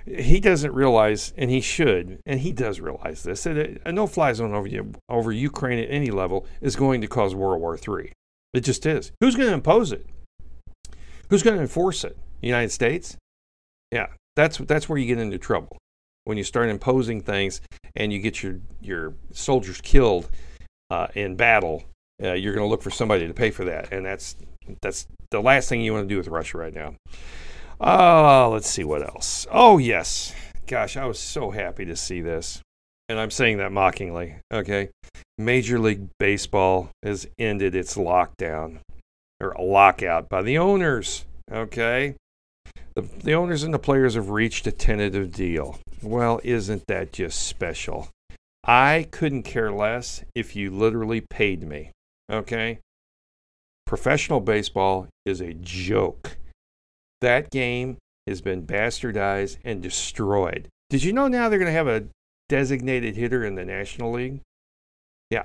he 0.04 0.40
doesn't 0.40 0.74
realize, 0.74 1.32
and 1.38 1.50
he 1.50 1.62
should, 1.62 2.20
and 2.26 2.40
he 2.40 2.52
does 2.52 2.80
realize 2.80 3.22
this, 3.22 3.44
that 3.44 3.80
a 3.86 3.92
no 3.92 4.06
fly 4.06 4.34
zone 4.34 4.52
over, 4.52 4.68
over 5.08 5.32
Ukraine 5.32 5.78
at 5.78 5.90
any 5.90 6.10
level 6.10 6.46
is 6.60 6.76
going 6.76 7.00
to 7.00 7.06
cause 7.06 7.34
World 7.34 7.62
War 7.62 7.78
III. 7.78 8.12
It 8.52 8.60
just 8.60 8.84
is. 8.84 9.10
Who's 9.20 9.36
going 9.36 9.48
to 9.48 9.54
impose 9.54 9.90
it? 9.90 10.06
Who's 11.30 11.42
going 11.42 11.56
to 11.56 11.62
enforce 11.62 12.04
it? 12.04 12.18
The 12.42 12.46
United 12.46 12.72
States? 12.72 13.16
Yeah, 13.90 14.08
that's, 14.36 14.58
that's 14.58 14.86
where 14.86 14.98
you 14.98 15.06
get 15.06 15.18
into 15.18 15.38
trouble 15.38 15.78
when 16.24 16.36
you 16.36 16.44
start 16.44 16.68
imposing 16.68 17.22
things 17.22 17.62
and 17.96 18.12
you 18.12 18.18
get 18.18 18.42
your 18.42 18.60
your 18.82 19.14
soldiers 19.32 19.80
killed 19.80 20.28
uh, 20.90 21.06
in 21.14 21.36
battle, 21.36 21.84
uh, 22.22 22.32
you're 22.32 22.54
going 22.54 22.64
to 22.64 22.70
look 22.70 22.82
for 22.82 22.90
somebody 22.90 23.26
to 23.26 23.34
pay 23.34 23.50
for 23.50 23.64
that, 23.64 23.92
and 23.92 24.04
that's 24.04 24.36
that's 24.82 25.06
the 25.30 25.40
last 25.40 25.68
thing 25.68 25.80
you 25.80 25.92
want 25.92 26.04
to 26.04 26.14
do 26.14 26.18
with 26.18 26.28
Russia 26.28 26.58
right 26.58 26.74
now. 26.74 26.94
Oh, 27.80 28.50
let's 28.52 28.68
see 28.68 28.84
what 28.84 29.02
else. 29.02 29.46
Oh 29.50 29.78
yes, 29.78 30.34
gosh, 30.66 30.96
I 30.96 31.06
was 31.06 31.18
so 31.18 31.50
happy 31.50 31.84
to 31.86 31.96
see 31.96 32.20
this, 32.20 32.60
and 33.08 33.18
I'm 33.18 33.30
saying 33.30 33.58
that 33.58 33.72
mockingly. 33.72 34.36
Okay, 34.52 34.90
Major 35.38 35.78
League 35.78 36.08
Baseball 36.18 36.90
has 37.02 37.26
ended 37.38 37.74
its 37.74 37.96
lockdown 37.96 38.80
or 39.40 39.56
lockout 39.58 40.28
by 40.28 40.42
the 40.42 40.58
owners. 40.58 41.24
Okay, 41.50 42.16
the, 42.94 43.02
the 43.02 43.34
owners 43.34 43.62
and 43.62 43.72
the 43.72 43.78
players 43.78 44.14
have 44.14 44.30
reached 44.30 44.66
a 44.66 44.72
tentative 44.72 45.32
deal. 45.32 45.78
Well, 46.02 46.40
isn't 46.44 46.84
that 46.88 47.12
just 47.12 47.46
special? 47.46 48.08
I 48.64 49.08
couldn't 49.10 49.44
care 49.44 49.72
less 49.72 50.22
if 50.34 50.54
you 50.54 50.70
literally 50.70 51.22
paid 51.22 51.66
me. 51.66 51.92
Okay? 52.30 52.78
Professional 53.86 54.40
baseball 54.40 55.08
is 55.26 55.40
a 55.40 55.54
joke. 55.54 56.36
That 57.20 57.50
game 57.50 57.98
has 58.26 58.40
been 58.40 58.66
bastardized 58.66 59.58
and 59.64 59.82
destroyed. 59.82 60.68
Did 60.88 61.02
you 61.02 61.12
know 61.12 61.28
now 61.28 61.48
they're 61.48 61.58
going 61.58 61.66
to 61.66 61.72
have 61.72 61.88
a 61.88 62.04
designated 62.48 63.16
hitter 63.16 63.44
in 63.44 63.56
the 63.56 63.64
National 63.64 64.12
League? 64.12 64.40
Yeah. 65.30 65.44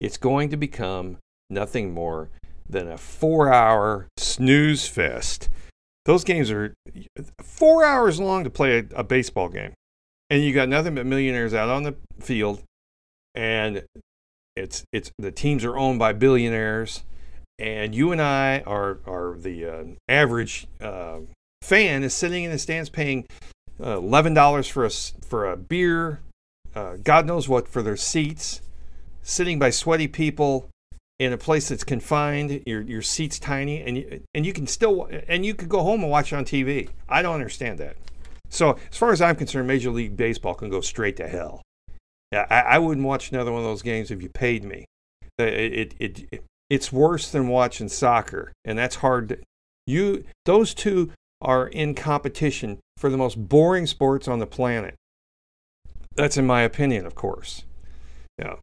It's 0.00 0.18
going 0.18 0.50
to 0.50 0.56
become 0.56 1.18
nothing 1.48 1.94
more 1.94 2.28
than 2.68 2.88
a 2.88 2.98
four 2.98 3.52
hour 3.52 4.08
snooze 4.18 4.86
fest 4.86 5.48
those 6.06 6.22
games 6.22 6.52
are 6.52 6.72
four 7.42 7.84
hours 7.84 8.18
long 8.20 8.44
to 8.44 8.50
play 8.50 8.78
a, 8.78 8.84
a 8.94 9.04
baseball 9.04 9.48
game, 9.48 9.74
and 10.30 10.42
you 10.42 10.54
got 10.54 10.68
nothing 10.68 10.94
but 10.94 11.04
millionaires 11.04 11.52
out 11.52 11.68
on 11.68 11.82
the 11.82 11.96
field, 12.20 12.62
and 13.34 13.84
it's 14.56 14.84
it's 14.92 15.10
the 15.18 15.30
teams 15.30 15.64
are 15.64 15.76
owned 15.76 15.98
by 15.98 16.12
billionaires, 16.12 17.02
and 17.58 17.94
you 17.94 18.12
and 18.12 18.20
I 18.20 18.60
are 18.60 18.98
are 19.06 19.36
the 19.38 19.64
uh, 19.66 19.84
average 20.08 20.66
uh, 20.80 21.18
fan 21.62 22.02
is 22.02 22.14
sitting 22.14 22.44
in 22.44 22.50
the 22.50 22.58
stands 22.58 22.88
paying 22.88 23.26
uh, 23.82 23.98
eleven 23.98 24.34
dollars 24.34 24.66
for 24.66 24.84
a 24.84 24.90
for 24.90 25.50
a 25.50 25.56
beer, 25.56 26.20
uh, 26.76 26.96
God 27.02 27.26
knows 27.26 27.48
what 27.48 27.66
for 27.66 27.82
their 27.82 27.96
seats, 27.96 28.60
sitting 29.22 29.58
by 29.58 29.70
sweaty 29.70 30.06
people 30.06 30.68
in 31.18 31.32
a 31.32 31.38
place 31.38 31.70
that's 31.70 31.84
confined. 31.84 32.62
Your 32.66 32.82
your 32.82 33.02
seat's 33.02 33.38
tiny, 33.38 33.80
and 33.80 33.96
you, 33.96 34.20
and 34.34 34.44
you 34.44 34.52
can 34.52 34.66
still 34.66 35.08
and 35.26 35.44
you 35.44 35.54
could 35.54 35.70
go 35.70 35.82
home 35.82 36.02
and 36.02 36.10
watch 36.10 36.32
it 36.32 36.36
on 36.36 36.44
TV. 36.44 36.90
I 37.08 37.22
don't 37.22 37.34
understand 37.34 37.78
that. 37.78 37.96
So 38.50 38.78
as 38.90 38.96
far 38.96 39.10
as 39.10 39.22
I'm 39.22 39.36
concerned, 39.36 39.66
Major 39.66 39.90
League 39.90 40.16
Baseball 40.16 40.54
can 40.54 40.68
go 40.68 40.80
straight 40.80 41.16
to 41.16 41.26
hell. 41.26 41.62
Yeah, 42.32 42.46
I, 42.50 42.60
I 42.60 42.78
wouldn't 42.78 43.06
watch 43.06 43.30
another 43.30 43.52
one 43.52 43.60
of 43.60 43.66
those 43.66 43.82
games 43.82 44.10
if 44.10 44.22
you 44.22 44.28
paid 44.28 44.64
me. 44.64 44.86
It, 45.38 45.94
it, 45.98 46.24
it, 46.30 46.44
it's 46.70 46.92
worse 46.92 47.30
than 47.30 47.48
watching 47.48 47.88
soccer, 47.88 48.52
and 48.64 48.78
that's 48.78 48.96
hard. 48.96 49.28
To, 49.28 49.38
you 49.86 50.24
those 50.44 50.74
two 50.74 51.12
are 51.40 51.68
in 51.68 51.94
competition 51.94 52.78
for 52.96 53.10
the 53.10 53.16
most 53.16 53.48
boring 53.48 53.86
sports 53.86 54.26
on 54.26 54.38
the 54.38 54.46
planet. 54.46 54.94
That's 56.14 56.36
in 56.36 56.46
my 56.46 56.62
opinion, 56.62 57.06
of 57.06 57.14
course. 57.14 57.64
Yeah. 58.38 58.56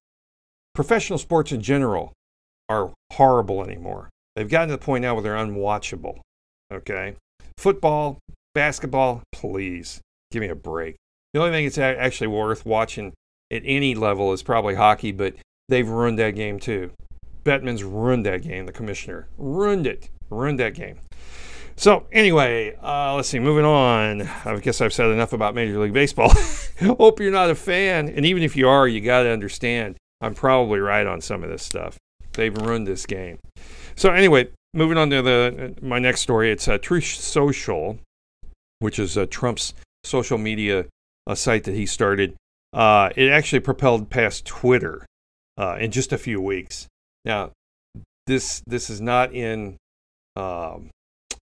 Professional 0.74 1.20
sports 1.20 1.52
in 1.52 1.62
general 1.62 2.14
are 2.68 2.92
horrible 3.14 3.64
anymore. 3.64 4.10
They've 4.36 4.50
gotten 4.50 4.70
to 4.70 4.76
the 4.76 4.84
point 4.84 5.04
now 5.04 5.14
where 5.14 5.24
they're 5.24 5.36
unwatchable. 5.36 6.20
Okay. 6.72 7.16
Football, 7.58 8.18
basketball, 8.56 9.22
please 9.32 10.02
give 10.32 10.42
me 10.42 10.50
a 10.50 10.56
break. 10.56 10.96
The 11.34 11.40
only 11.40 11.52
thing 11.52 11.66
that's 11.66 11.78
actually 11.78 12.28
worth 12.28 12.66
watching 12.66 13.14
at 13.54 13.62
any 13.66 13.96
level 13.96 14.34
is 14.34 14.44
probably 14.44 14.76
hockey, 14.76 15.12
but 15.12 15.36
they've 15.70 15.88
ruined 15.88 16.20
that 16.20 16.32
game 16.32 16.60
too. 16.60 16.92
Bettman's 17.44 17.84
ruined 17.84 18.26
that 18.26 18.42
game, 18.42 18.66
the 18.66 18.72
commissioner. 18.72 19.28
Ruined 19.38 19.86
it. 19.86 20.10
Ruined 20.30 20.60
that 20.60 20.74
game. 20.74 21.00
So, 21.76 22.06
anyway, 22.12 22.76
uh, 22.82 23.16
let's 23.16 23.30
see, 23.30 23.40
moving 23.40 23.66
on. 23.66 24.22
I 24.46 24.58
guess 24.60 24.80
I've 24.80 24.94
said 24.94 25.10
enough 25.10 25.34
about 25.34 25.56
Major 25.56 25.80
League 25.80 25.94
Baseball. 25.94 26.32
Hope 26.80 27.20
you're 27.20 27.32
not 27.32 27.50
a 27.50 27.56
fan. 27.56 28.10
And 28.10 28.26
even 28.26 28.44
if 28.44 28.56
you 28.56 28.68
are, 28.68 28.88
you 28.88 29.02
got 29.02 29.24
to 29.24 29.30
understand 29.30 29.98
I'm 30.22 30.36
probably 30.36 30.80
right 30.80 31.06
on 31.06 31.20
some 31.20 31.44
of 31.44 31.50
this 31.50 31.64
stuff. 31.64 31.98
They've 32.34 32.56
ruined 32.56 32.88
this 32.88 33.06
game. 33.06 33.40
So, 33.96 34.12
anyway, 34.12 34.50
moving 34.74 34.98
on 34.98 35.10
to 35.10 35.22
the 35.22 35.76
my 35.82 36.00
next 36.00 36.22
story. 36.22 36.52
It's 36.52 36.68
uh, 36.68 36.78
Truth 36.78 37.06
Social, 37.06 38.00
which 38.80 39.00
is 39.00 39.18
uh, 39.18 39.26
Trump's 39.30 39.74
social 40.04 40.38
media 40.38 40.86
uh, 41.28 41.36
site 41.36 41.64
that 41.66 41.76
he 41.76 41.86
started. 41.86 42.36
Uh, 42.74 43.10
it 43.16 43.30
actually 43.30 43.60
propelled 43.60 44.10
past 44.10 44.46
Twitter 44.46 45.06
uh, 45.58 45.78
in 45.80 45.92
just 45.92 46.12
a 46.12 46.18
few 46.18 46.42
weeks. 46.42 46.88
Now, 47.24 47.52
this 48.26 48.64
this 48.66 48.90
is 48.90 49.00
not 49.00 49.34
in 49.34 49.78
um, 50.36 50.90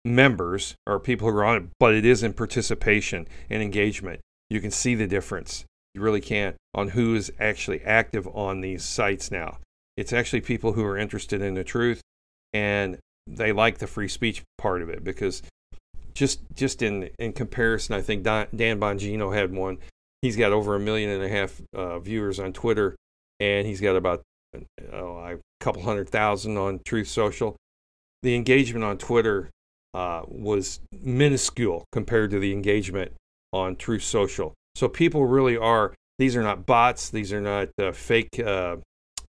members 0.04 0.74
or 0.86 0.98
people 0.98 1.30
who 1.30 1.36
are 1.36 1.44
on 1.44 1.56
it, 1.56 1.68
but 1.78 1.94
it 1.94 2.04
is 2.04 2.22
in 2.22 2.32
participation 2.32 3.28
and 3.50 3.62
engagement. 3.62 4.20
You 4.48 4.60
can 4.60 4.70
see 4.70 4.94
the 4.94 5.06
difference. 5.06 5.64
You 5.94 6.00
really 6.00 6.20
can't 6.20 6.56
on 6.74 6.88
who 6.88 7.14
is 7.14 7.32
actually 7.38 7.82
active 7.82 8.26
on 8.28 8.60
these 8.60 8.84
sites 8.84 9.30
now. 9.30 9.58
It's 9.96 10.12
actually 10.12 10.42
people 10.42 10.72
who 10.72 10.84
are 10.84 10.96
interested 10.96 11.42
in 11.42 11.54
the 11.54 11.64
truth 11.64 12.00
and 12.52 12.98
they 13.26 13.52
like 13.52 13.78
the 13.78 13.86
free 13.86 14.08
speech 14.08 14.42
part 14.56 14.80
of 14.80 14.88
it 14.88 15.04
because 15.04 15.42
just 16.14 16.40
just 16.54 16.82
in 16.82 17.10
in 17.18 17.32
comparison, 17.32 17.94
I 17.94 18.00
think 18.00 18.22
Dan 18.22 18.48
Bongino 18.80 19.34
had 19.34 19.54
one. 19.54 19.78
He's 20.22 20.36
got 20.36 20.52
over 20.52 20.74
a 20.74 20.80
million 20.80 21.10
and 21.10 21.22
a 21.22 21.28
half 21.28 21.60
uh, 21.74 21.98
viewers 22.00 22.40
on 22.40 22.52
Twitter, 22.52 22.96
and 23.38 23.66
he's 23.66 23.80
got 23.80 23.96
about 23.96 24.22
oh, 24.92 25.18
a 25.18 25.38
couple 25.60 25.82
hundred 25.82 26.08
thousand 26.08 26.56
on 26.56 26.80
Truth 26.84 27.08
Social. 27.08 27.56
The 28.22 28.34
engagement 28.34 28.84
on 28.84 28.98
Twitter 28.98 29.50
uh, 29.94 30.22
was 30.26 30.80
minuscule 30.92 31.84
compared 31.92 32.30
to 32.32 32.40
the 32.40 32.52
engagement 32.52 33.12
on 33.52 33.76
Truth 33.76 34.02
Social. 34.02 34.54
So 34.74 34.88
people 34.88 35.26
really 35.26 35.56
are. 35.56 35.94
These 36.18 36.36
are 36.36 36.42
not 36.42 36.66
bots. 36.66 37.10
These 37.10 37.32
are 37.32 37.40
not 37.40 37.68
uh, 37.80 37.92
fake, 37.92 38.40
uh, 38.44 38.76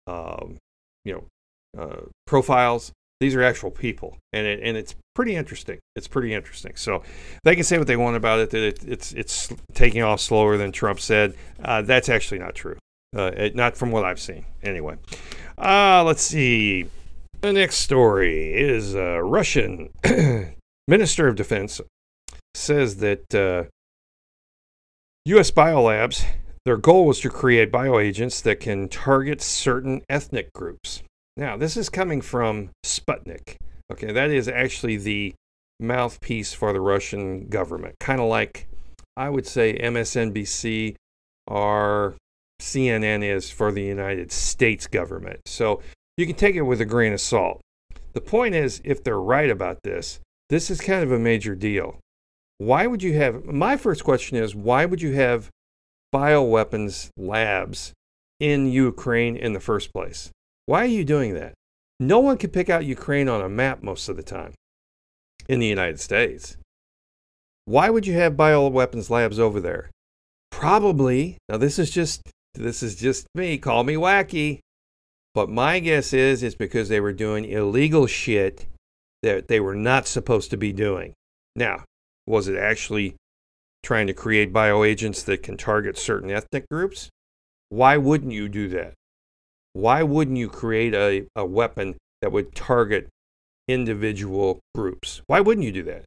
um, 0.07 0.57
you 1.03 1.13
know, 1.13 1.81
uh, 1.81 2.01
profiles. 2.25 2.91
These 3.19 3.35
are 3.35 3.41
actual 3.41 3.71
people, 3.71 4.17
and 4.31 4.45
it, 4.45 4.59
and 4.61 4.77
it's 4.77 4.95
pretty 5.15 5.35
interesting. 5.35 5.79
It's 5.95 6.07
pretty 6.07 6.33
interesting. 6.33 6.75
So 6.75 7.01
they 7.43 7.55
can 7.55 7.63
say 7.63 7.77
what 7.79 7.87
they 7.87 7.97
want 7.97 8.15
about 8.15 8.39
it. 8.39 8.51
That 8.51 8.63
it, 8.63 8.83
it's 8.85 9.13
it's 9.13 9.49
taking 9.73 10.03
off 10.03 10.21
slower 10.21 10.57
than 10.57 10.71
Trump 10.71 10.99
said. 10.99 11.35
Uh, 11.63 11.81
that's 11.81 12.09
actually 12.09 12.39
not 12.39 12.53
true. 12.53 12.77
Uh, 13.15 13.31
it, 13.35 13.55
not 13.55 13.75
from 13.75 13.89
what 13.91 14.05
I've 14.05 14.19
seen, 14.19 14.45
anyway. 14.61 14.97
let's 15.57 16.21
see. 16.21 16.87
The 17.41 17.53
next 17.53 17.77
story 17.77 18.53
is 18.53 18.95
uh, 18.95 19.21
Russian 19.21 19.89
Minister 20.87 21.27
of 21.27 21.35
Defense 21.35 21.81
says 22.53 22.97
that 22.97 23.33
uh, 23.33 23.69
U.S. 25.25 25.51
biolabs, 25.51 26.25
their 26.65 26.77
goal 26.77 27.05
was 27.05 27.19
to 27.21 27.29
create 27.29 27.71
bioagents 27.71 28.41
that 28.43 28.59
can 28.59 28.87
target 28.87 29.41
certain 29.41 30.01
ethnic 30.09 30.51
groups. 30.53 31.03
Now, 31.37 31.55
this 31.55 31.77
is 31.77 31.87
coming 31.87 32.21
from 32.21 32.71
Sputnik. 32.83 33.57
Okay, 33.91 34.11
that 34.11 34.31
is 34.31 34.47
actually 34.47 34.97
the 34.97 35.35
mouthpiece 35.79 36.51
for 36.51 36.73
the 36.73 36.81
Russian 36.81 37.47
government, 37.47 37.95
kind 37.99 38.19
of 38.19 38.27
like 38.27 38.67
I 39.15 39.29
would 39.29 39.45
say 39.45 39.77
MSNBC 39.77 40.95
or 41.45 42.15
CNN 42.59 43.23
is 43.23 43.51
for 43.51 43.71
the 43.71 43.83
United 43.83 44.31
States 44.31 44.87
government. 44.87 45.41
So 45.45 45.81
you 46.17 46.25
can 46.25 46.35
take 46.35 46.55
it 46.55 46.63
with 46.63 46.81
a 46.81 46.85
grain 46.85 47.13
of 47.13 47.21
salt. 47.21 47.61
The 48.13 48.21
point 48.21 48.55
is, 48.55 48.81
if 48.83 49.03
they're 49.03 49.19
right 49.19 49.51
about 49.51 49.83
this, 49.83 50.19
this 50.49 50.71
is 50.71 50.81
kind 50.81 51.03
of 51.03 51.11
a 51.11 51.19
major 51.19 51.53
deal. 51.53 51.99
Why 52.57 52.87
would 52.87 53.03
you 53.03 53.13
have, 53.13 53.45
my 53.45 53.77
first 53.77 54.03
question 54.03 54.39
is, 54.39 54.55
why 54.55 54.85
would 54.85 55.03
you 55.03 55.13
have 55.13 55.49
bioweapons 56.13 57.09
labs 57.15 57.93
in 58.39 58.71
Ukraine 58.71 59.35
in 59.35 59.53
the 59.53 59.59
first 59.59 59.93
place? 59.93 60.31
Why 60.67 60.83
are 60.83 60.85
you 60.85 61.05
doing 61.05 61.33
that? 61.33 61.53
No 61.97 62.19
one 62.19 62.37
can 62.37 62.49
pick 62.49 62.69
out 62.69 62.83
Ukraine 62.83 63.29
on 63.29 63.41
a 63.41 63.47
map 63.47 63.81
most 63.81 64.09
of 64.09 64.17
the 64.17 64.21
time 64.21 64.53
in 65.47 65.59
the 65.59 65.65
United 65.65 66.01
States. 66.01 66.57
Why 67.63 67.89
would 67.89 68.05
you 68.05 68.13
have 68.15 68.33
bioweapons 68.33 69.09
labs 69.09 69.39
over 69.39 69.61
there? 69.61 69.89
Probably, 70.51 71.37
now 71.47 71.55
this 71.55 71.79
is 71.79 71.89
just 71.89 72.21
this 72.53 72.83
is 72.83 72.97
just 72.97 73.27
me, 73.33 73.57
call 73.57 73.85
me 73.85 73.93
wacky. 73.93 74.59
But 75.33 75.49
my 75.49 75.79
guess 75.79 76.11
is 76.11 76.43
it's 76.43 76.53
because 76.53 76.89
they 76.89 76.99
were 76.99 77.13
doing 77.13 77.45
illegal 77.45 78.05
shit 78.05 78.67
that 79.23 79.47
they 79.47 79.61
were 79.61 79.75
not 79.75 80.05
supposed 80.05 80.51
to 80.51 80.57
be 80.57 80.73
doing. 80.73 81.13
Now, 81.55 81.85
was 82.25 82.49
it 82.49 82.57
actually 82.57 83.15
trying 83.83 84.07
to 84.07 84.13
create 84.13 84.51
bioagents 84.51 85.23
that 85.25 85.43
can 85.43 85.55
target 85.55 85.97
certain 85.97 86.29
ethnic 86.29 86.67
groups? 86.69 87.07
Why 87.69 87.95
wouldn't 87.95 88.33
you 88.33 88.49
do 88.49 88.67
that? 88.69 88.96
Why 89.77 90.01
wouldn't 90.01 90.37
you 90.37 90.49
create 90.49 90.95
a, 90.95 91.27
a 91.35 91.45
weapon 91.45 91.97
that 92.23 92.31
would 92.31 92.55
target 92.55 93.09
individual 93.67 94.59
groups? 94.73 95.21
Why 95.27 95.39
wouldn't 95.39 95.67
you 95.67 95.71
do 95.71 95.83
that? 95.83 96.03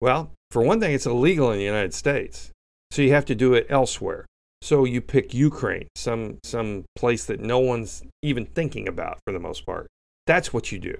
Well, 0.00 0.32
for 0.50 0.62
one 0.62 0.80
thing, 0.80 0.94
it's 0.94 1.04
illegal 1.04 1.50
in 1.50 1.58
the 1.58 1.64
United 1.64 1.92
States. 1.92 2.52
So 2.90 3.02
you 3.02 3.12
have 3.12 3.26
to 3.26 3.34
do 3.34 3.52
it 3.52 3.66
elsewhere. 3.68 4.24
So 4.62 4.86
you 4.86 5.02
pick 5.02 5.34
Ukraine, 5.34 5.88
some 5.94 6.38
some 6.42 6.86
place 6.96 7.26
that 7.26 7.38
no 7.38 7.58
one's 7.58 8.02
even 8.22 8.46
thinking 8.46 8.88
about 8.88 9.18
for 9.26 9.32
the 9.34 9.40
most 9.40 9.66
part. 9.66 9.88
That's 10.26 10.54
what 10.54 10.72
you 10.72 10.78
do. 10.78 10.96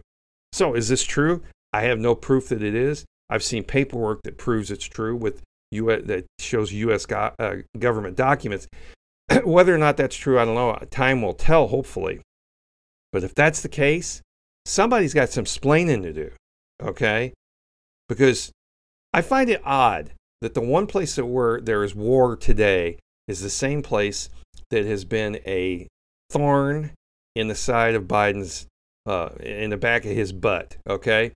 So 0.52 0.74
is 0.74 0.90
this 0.90 1.02
true? 1.02 1.44
I 1.72 1.84
have 1.84 1.98
no 1.98 2.14
proof 2.14 2.50
that 2.50 2.62
it 2.62 2.74
is. 2.74 3.06
I've 3.30 3.42
seen 3.42 3.64
paperwork 3.64 4.20
that 4.24 4.36
proves 4.36 4.70
it's 4.70 4.84
true 4.84 5.16
with 5.16 5.40
US, 5.70 6.02
that 6.04 6.26
shows 6.40 6.74
U.S. 6.74 7.06
Go, 7.06 7.32
uh, 7.38 7.56
government 7.78 8.16
documents. 8.16 8.68
Whether 9.44 9.74
or 9.74 9.78
not 9.78 9.96
that's 9.96 10.16
true, 10.16 10.38
I 10.38 10.44
don't 10.44 10.54
know. 10.54 10.76
Time 10.90 11.22
will 11.22 11.34
tell, 11.34 11.68
hopefully. 11.68 12.20
But 13.12 13.24
if 13.24 13.34
that's 13.34 13.62
the 13.62 13.68
case, 13.68 14.20
somebody's 14.64 15.14
got 15.14 15.30
some 15.30 15.44
splaining 15.44 16.02
to 16.02 16.12
do, 16.12 16.30
okay? 16.82 17.32
Because 18.08 18.52
I 19.12 19.22
find 19.22 19.48
it 19.48 19.62
odd 19.64 20.12
that 20.42 20.54
the 20.54 20.60
one 20.60 20.86
place 20.86 21.16
that 21.16 21.26
where 21.26 21.60
there 21.60 21.82
is 21.82 21.94
war 21.94 22.36
today 22.36 22.98
is 23.26 23.40
the 23.40 23.50
same 23.50 23.82
place 23.82 24.28
that 24.70 24.84
has 24.84 25.04
been 25.04 25.36
a 25.46 25.88
thorn 26.30 26.92
in 27.34 27.48
the 27.48 27.54
side 27.54 27.94
of 27.94 28.04
Biden's, 28.04 28.66
uh, 29.06 29.30
in 29.40 29.70
the 29.70 29.76
back 29.76 30.04
of 30.04 30.10
his 30.10 30.32
butt, 30.32 30.76
okay? 30.88 31.32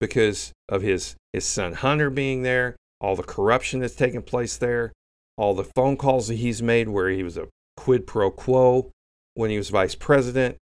Because 0.00 0.52
of 0.68 0.82
his, 0.82 1.16
his 1.32 1.44
son 1.44 1.74
Hunter 1.74 2.10
being 2.10 2.42
there, 2.42 2.76
all 3.00 3.16
the 3.16 3.22
corruption 3.22 3.80
that's 3.80 3.94
taken 3.94 4.22
place 4.22 4.56
there, 4.56 4.92
all 5.40 5.54
the 5.54 5.64
phone 5.64 5.96
calls 5.96 6.28
that 6.28 6.34
he's 6.34 6.62
made 6.62 6.86
where 6.86 7.08
he 7.08 7.22
was 7.22 7.38
a 7.38 7.48
quid 7.74 8.06
pro 8.06 8.30
quo 8.30 8.90
when 9.32 9.48
he 9.48 9.56
was 9.56 9.70
vice 9.70 9.94
president, 9.94 10.58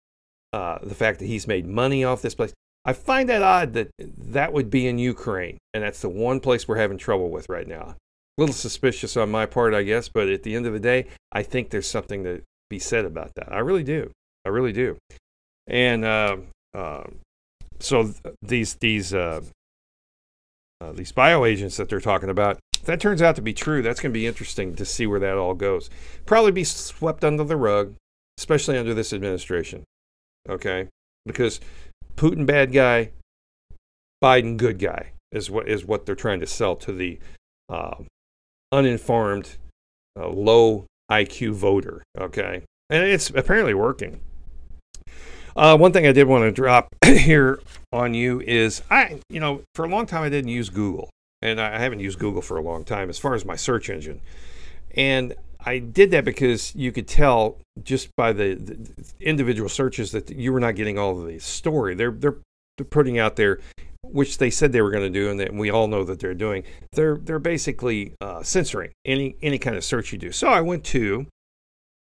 uh, 0.53 0.79
the 0.85 0.95
fact 0.95 1.19
that 1.19 1.27
he's 1.27 1.49
made 1.49 1.67
money 1.67 2.05
off 2.05 2.23
this 2.23 2.37
place. 2.37 2.53
I 2.85 2.93
find 2.93 3.29
that 3.29 3.43
odd 3.43 3.73
that 3.73 3.89
that 3.99 4.53
would 4.53 4.71
be 4.71 4.87
in 4.87 5.01
Ukraine, 5.01 5.59
and 5.75 5.83
that's 5.83 6.01
the 6.01 6.09
one 6.09 6.39
place 6.39 6.69
we're 6.69 6.77
having 6.77 6.97
trouble 6.97 7.29
with 7.29 7.49
right 7.49 7.67
now 7.67 7.97
A 7.97 7.97
little 8.39 8.55
suspicious 8.55 9.17
on 9.17 9.33
my 9.33 9.47
part, 9.47 9.75
I 9.75 9.83
guess, 9.83 10.09
but 10.09 10.29
at 10.29 10.45
the 10.45 10.55
end 10.55 10.65
of 10.65 10.73
the 10.73 10.79
day, 10.79 11.09
I 11.33 11.43
think 11.43 11.71
there's 11.71 11.91
something 11.91 12.23
to 12.23 12.43
be 12.71 12.79
said 12.79 13.05
about 13.05 13.33
that. 13.35 13.53
I 13.53 13.59
really 13.59 13.83
do. 13.83 14.13
I 14.47 14.51
really 14.51 14.73
do. 14.73 14.97
And 15.67 16.05
uh, 16.05 16.37
uh, 16.73 17.03
so 17.81 18.05
th- 18.05 18.37
these 18.43 18.75
these 18.77 19.13
uh, 19.13 19.41
uh 20.81 20.93
these 20.93 21.11
that 21.13 21.87
they're 21.89 22.01
talking 22.01 22.31
about, 22.31 22.61
that 22.89 23.01
turns 23.01 23.21
out 23.21 23.37
to 23.37 23.43
be 23.43 23.53
true, 23.53 23.83
that's 23.83 24.01
going 24.01 24.13
to 24.13 24.19
be 24.19 24.27
interesting 24.27 24.75
to 24.75 24.85
see 24.87 25.07
where 25.07 25.21
that 25.21 25.37
all 25.37 25.53
goes. 25.53 25.91
Probably 26.25 26.53
be 26.53 26.65
swept 26.65 27.23
under 27.23 27.45
the 27.45 27.57
rug, 27.57 27.95
especially 28.39 28.79
under 28.79 28.95
this 28.95 29.13
administration. 29.13 29.85
Okay, 30.49 30.89
because 31.27 31.61
Putin 32.17 32.47
bad 32.47 32.73
guy, 32.73 33.11
Biden 34.25 34.57
good 34.57 34.79
guy 34.79 35.13
is 35.31 35.51
what 35.51 35.69
is 35.69 35.85
what 35.85 36.07
they're 36.07 36.15
trying 36.15 36.41
to 36.41 36.47
sell 36.47 36.77
to 36.77 36.93
the 36.93 37.19
uh, 37.69 37.97
uninformed, 38.73 39.59
uh, 40.19 40.29
low 40.29 40.87
IQ 41.11 41.53
voter. 41.53 42.03
Okay, 42.19 42.63
and 42.89 43.05
it's 43.05 43.29
apparently 43.29 43.75
working. 43.75 44.21
Uh, 45.55 45.77
one 45.77 45.93
thing 45.93 46.07
I 46.07 46.13
did 46.13 46.27
want 46.27 46.45
to 46.45 46.53
drop 46.53 46.89
here 47.05 47.61
on 47.93 48.15
you 48.15 48.41
is 48.41 48.81
I, 48.91 49.21
you 49.29 49.41
know, 49.41 49.61
for 49.75 49.85
a 49.85 49.89
long 49.89 50.07
time 50.07 50.23
I 50.23 50.31
didn't 50.31 50.51
use 50.51 50.71
Google, 50.71 51.11
and 51.43 51.61
I 51.61 51.79
haven't 51.79 52.01
used 52.01 52.19
Google 52.19 52.43
for 52.43 52.57
a 52.57 52.63
long 52.63 52.85
time 52.85 53.09
as 53.09 53.19
far 53.19 53.35
as 53.35 53.45
my 53.45 53.57
search 53.57 53.91
engine. 53.91 54.21
And 54.95 55.35
I 55.61 55.79
did 55.79 56.11
that 56.13 56.25
because 56.25 56.75
you 56.75 56.93
could 56.93 57.09
tell 57.09 57.59
just 57.83 58.15
by 58.17 58.33
the, 58.33 58.55
the 58.55 58.77
individual 59.21 59.69
searches 59.69 60.13
that 60.13 60.31
you 60.31 60.53
were 60.53 60.61
not 60.61 60.77
getting 60.77 60.99
all 60.99 61.19
of 61.19 61.27
the 61.27 61.39
story. 61.39 61.95
They're 61.95 62.11
they're 62.13 62.39
putting 62.91 63.19
out 63.19 63.37
there, 63.37 63.59
which 64.03 64.39
they 64.39 64.51
said 64.51 64.73
they 64.73 64.83
were 64.83 64.91
going 64.91 65.11
to 65.11 65.11
do, 65.11 65.31
and 65.31 65.59
we 65.59 65.71
all 65.71 65.89
know 65.89 66.05
that 66.05 66.21
they're 66.21 66.35
doing. 66.35 66.65
They're 66.93 67.17
they're 67.17 67.39
basically 67.39 68.15
uh, 68.21 68.43
censoring 68.43 68.93
any 69.05 69.37
any 69.43 69.59
kind 69.59 69.77
of 69.77 69.85
search 69.85 70.13
you 70.13 70.19
do. 70.19 70.33
So 70.33 70.49
I 70.49 70.61
went 70.61 70.85
to 70.85 71.27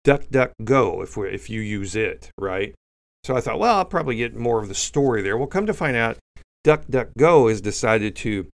DuckDuckGo 0.07 1.03
if 1.03 1.16
we, 1.16 1.29
if 1.29 1.49
you 1.49 1.61
use 1.61 1.97
it, 1.97 2.31
right? 2.38 2.75
So 3.23 3.35
I 3.37 3.40
thought, 3.40 3.59
well, 3.59 3.79
I'll 3.79 3.85
probably 3.87 4.16
get 4.16 4.37
more 4.37 4.61
of 4.61 4.68
the 4.68 4.75
story 4.75 5.23
there. 5.23 5.38
Well, 5.38 5.47
come 5.47 5.64
to 5.66 5.73
find 5.73 5.97
out, 5.97 6.18
DuckDuckGo 6.66 7.49
has 7.49 7.61
decided 7.61 8.14
to 8.16 8.47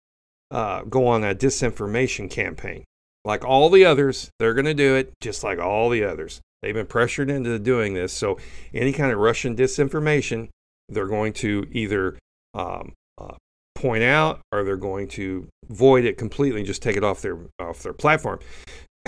uh, 0.50 0.82
go 0.82 1.06
on 1.06 1.24
a 1.24 1.34
disinformation 1.34 2.30
campaign. 2.30 2.84
Like 3.24 3.44
all 3.44 3.68
the 3.68 3.84
others, 3.84 4.30
they're 4.38 4.54
going 4.54 4.64
to 4.64 4.74
do 4.74 4.94
it 4.94 5.12
just 5.20 5.44
like 5.44 5.58
all 5.58 5.88
the 5.90 6.04
others. 6.04 6.40
They've 6.62 6.74
been 6.74 6.86
pressured 6.86 7.30
into 7.30 7.58
doing 7.58 7.94
this. 7.94 8.12
So 8.12 8.38
any 8.72 8.92
kind 8.92 9.12
of 9.12 9.18
Russian 9.18 9.54
disinformation, 9.54 10.48
they're 10.88 11.06
going 11.06 11.32
to 11.34 11.66
either 11.70 12.18
um, 12.54 12.94
uh, 13.18 13.34
point 13.74 14.02
out 14.02 14.40
or 14.50 14.64
they're 14.64 14.76
going 14.76 15.08
to 15.08 15.46
void 15.68 16.04
it 16.04 16.18
completely 16.18 16.60
and 16.60 16.66
just 16.66 16.82
take 16.82 16.96
it 16.96 17.04
off 17.04 17.22
their 17.22 17.38
off 17.58 17.82
their 17.82 17.92
platform. 17.92 18.40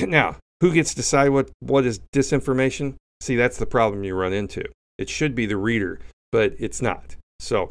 Now, 0.00 0.36
who 0.60 0.72
gets 0.72 0.90
to 0.90 0.96
decide 0.96 1.28
what 1.28 1.50
what 1.60 1.84
is 1.84 2.00
disinformation? 2.14 2.94
See, 3.20 3.36
that's 3.36 3.58
the 3.58 3.66
problem 3.66 4.02
you 4.02 4.14
run 4.14 4.32
into. 4.32 4.64
It 4.96 5.10
should 5.10 5.34
be 5.34 5.44
the 5.44 5.58
reader, 5.58 6.00
but 6.32 6.54
it's 6.58 6.80
not. 6.80 7.16
So 7.38 7.70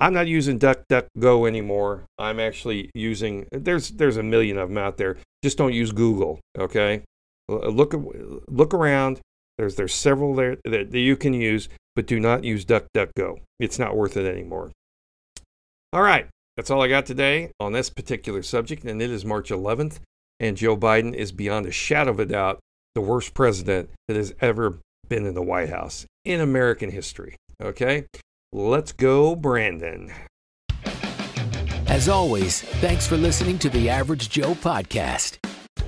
I'm 0.00 0.14
not 0.14 0.26
using 0.28 0.58
DuckDuckGo 0.58 1.46
anymore. 1.46 2.04
I'm 2.18 2.40
actually 2.40 2.90
using 2.94 3.46
there's 3.52 3.90
there's 3.90 4.16
a 4.16 4.22
million 4.22 4.56
of 4.56 4.70
them 4.70 4.78
out 4.78 4.96
there. 4.96 5.18
Just 5.44 5.58
don't 5.58 5.74
use 5.74 5.92
Google, 5.92 6.40
okay? 6.58 7.02
Uh, 7.50 7.68
look 7.68 7.92
uh, 7.92 7.98
look 8.48 8.72
around. 8.72 9.20
There's 9.58 9.76
there's 9.76 9.94
several 9.94 10.34
there 10.34 10.56
that, 10.64 10.90
that 10.90 10.98
you 10.98 11.16
can 11.16 11.34
use, 11.34 11.68
but 11.94 12.06
do 12.06 12.18
not 12.18 12.44
use 12.44 12.64
DuckDuckGo. 12.64 13.40
It's 13.58 13.78
not 13.78 13.94
worth 13.94 14.16
it 14.16 14.26
anymore. 14.26 14.70
All 15.92 16.02
right, 16.02 16.28
that's 16.56 16.70
all 16.70 16.82
I 16.82 16.88
got 16.88 17.04
today 17.04 17.50
on 17.60 17.72
this 17.72 17.90
particular 17.90 18.42
subject, 18.42 18.84
and 18.84 19.02
it 19.02 19.10
is 19.10 19.24
March 19.24 19.50
11th, 19.50 19.98
and 20.38 20.56
Joe 20.56 20.76
Biden 20.76 21.12
is 21.12 21.32
beyond 21.32 21.66
a 21.66 21.72
shadow 21.72 22.12
of 22.12 22.20
a 22.20 22.26
doubt 22.26 22.60
the 22.94 23.00
worst 23.00 23.34
president 23.34 23.90
that 24.08 24.16
has 24.16 24.32
ever 24.40 24.78
been 25.08 25.26
in 25.26 25.34
the 25.34 25.42
White 25.42 25.68
House 25.68 26.06
in 26.24 26.40
American 26.40 26.90
history. 26.90 27.36
Okay? 27.62 28.06
Let's 28.52 28.90
go, 28.90 29.36
Brandon. 29.36 30.12
As 31.86 32.08
always, 32.08 32.62
thanks 32.62 33.06
for 33.06 33.16
listening 33.16 33.60
to 33.60 33.70
the 33.70 33.88
Average 33.88 34.28
Joe 34.28 34.54
podcast. 34.54 35.38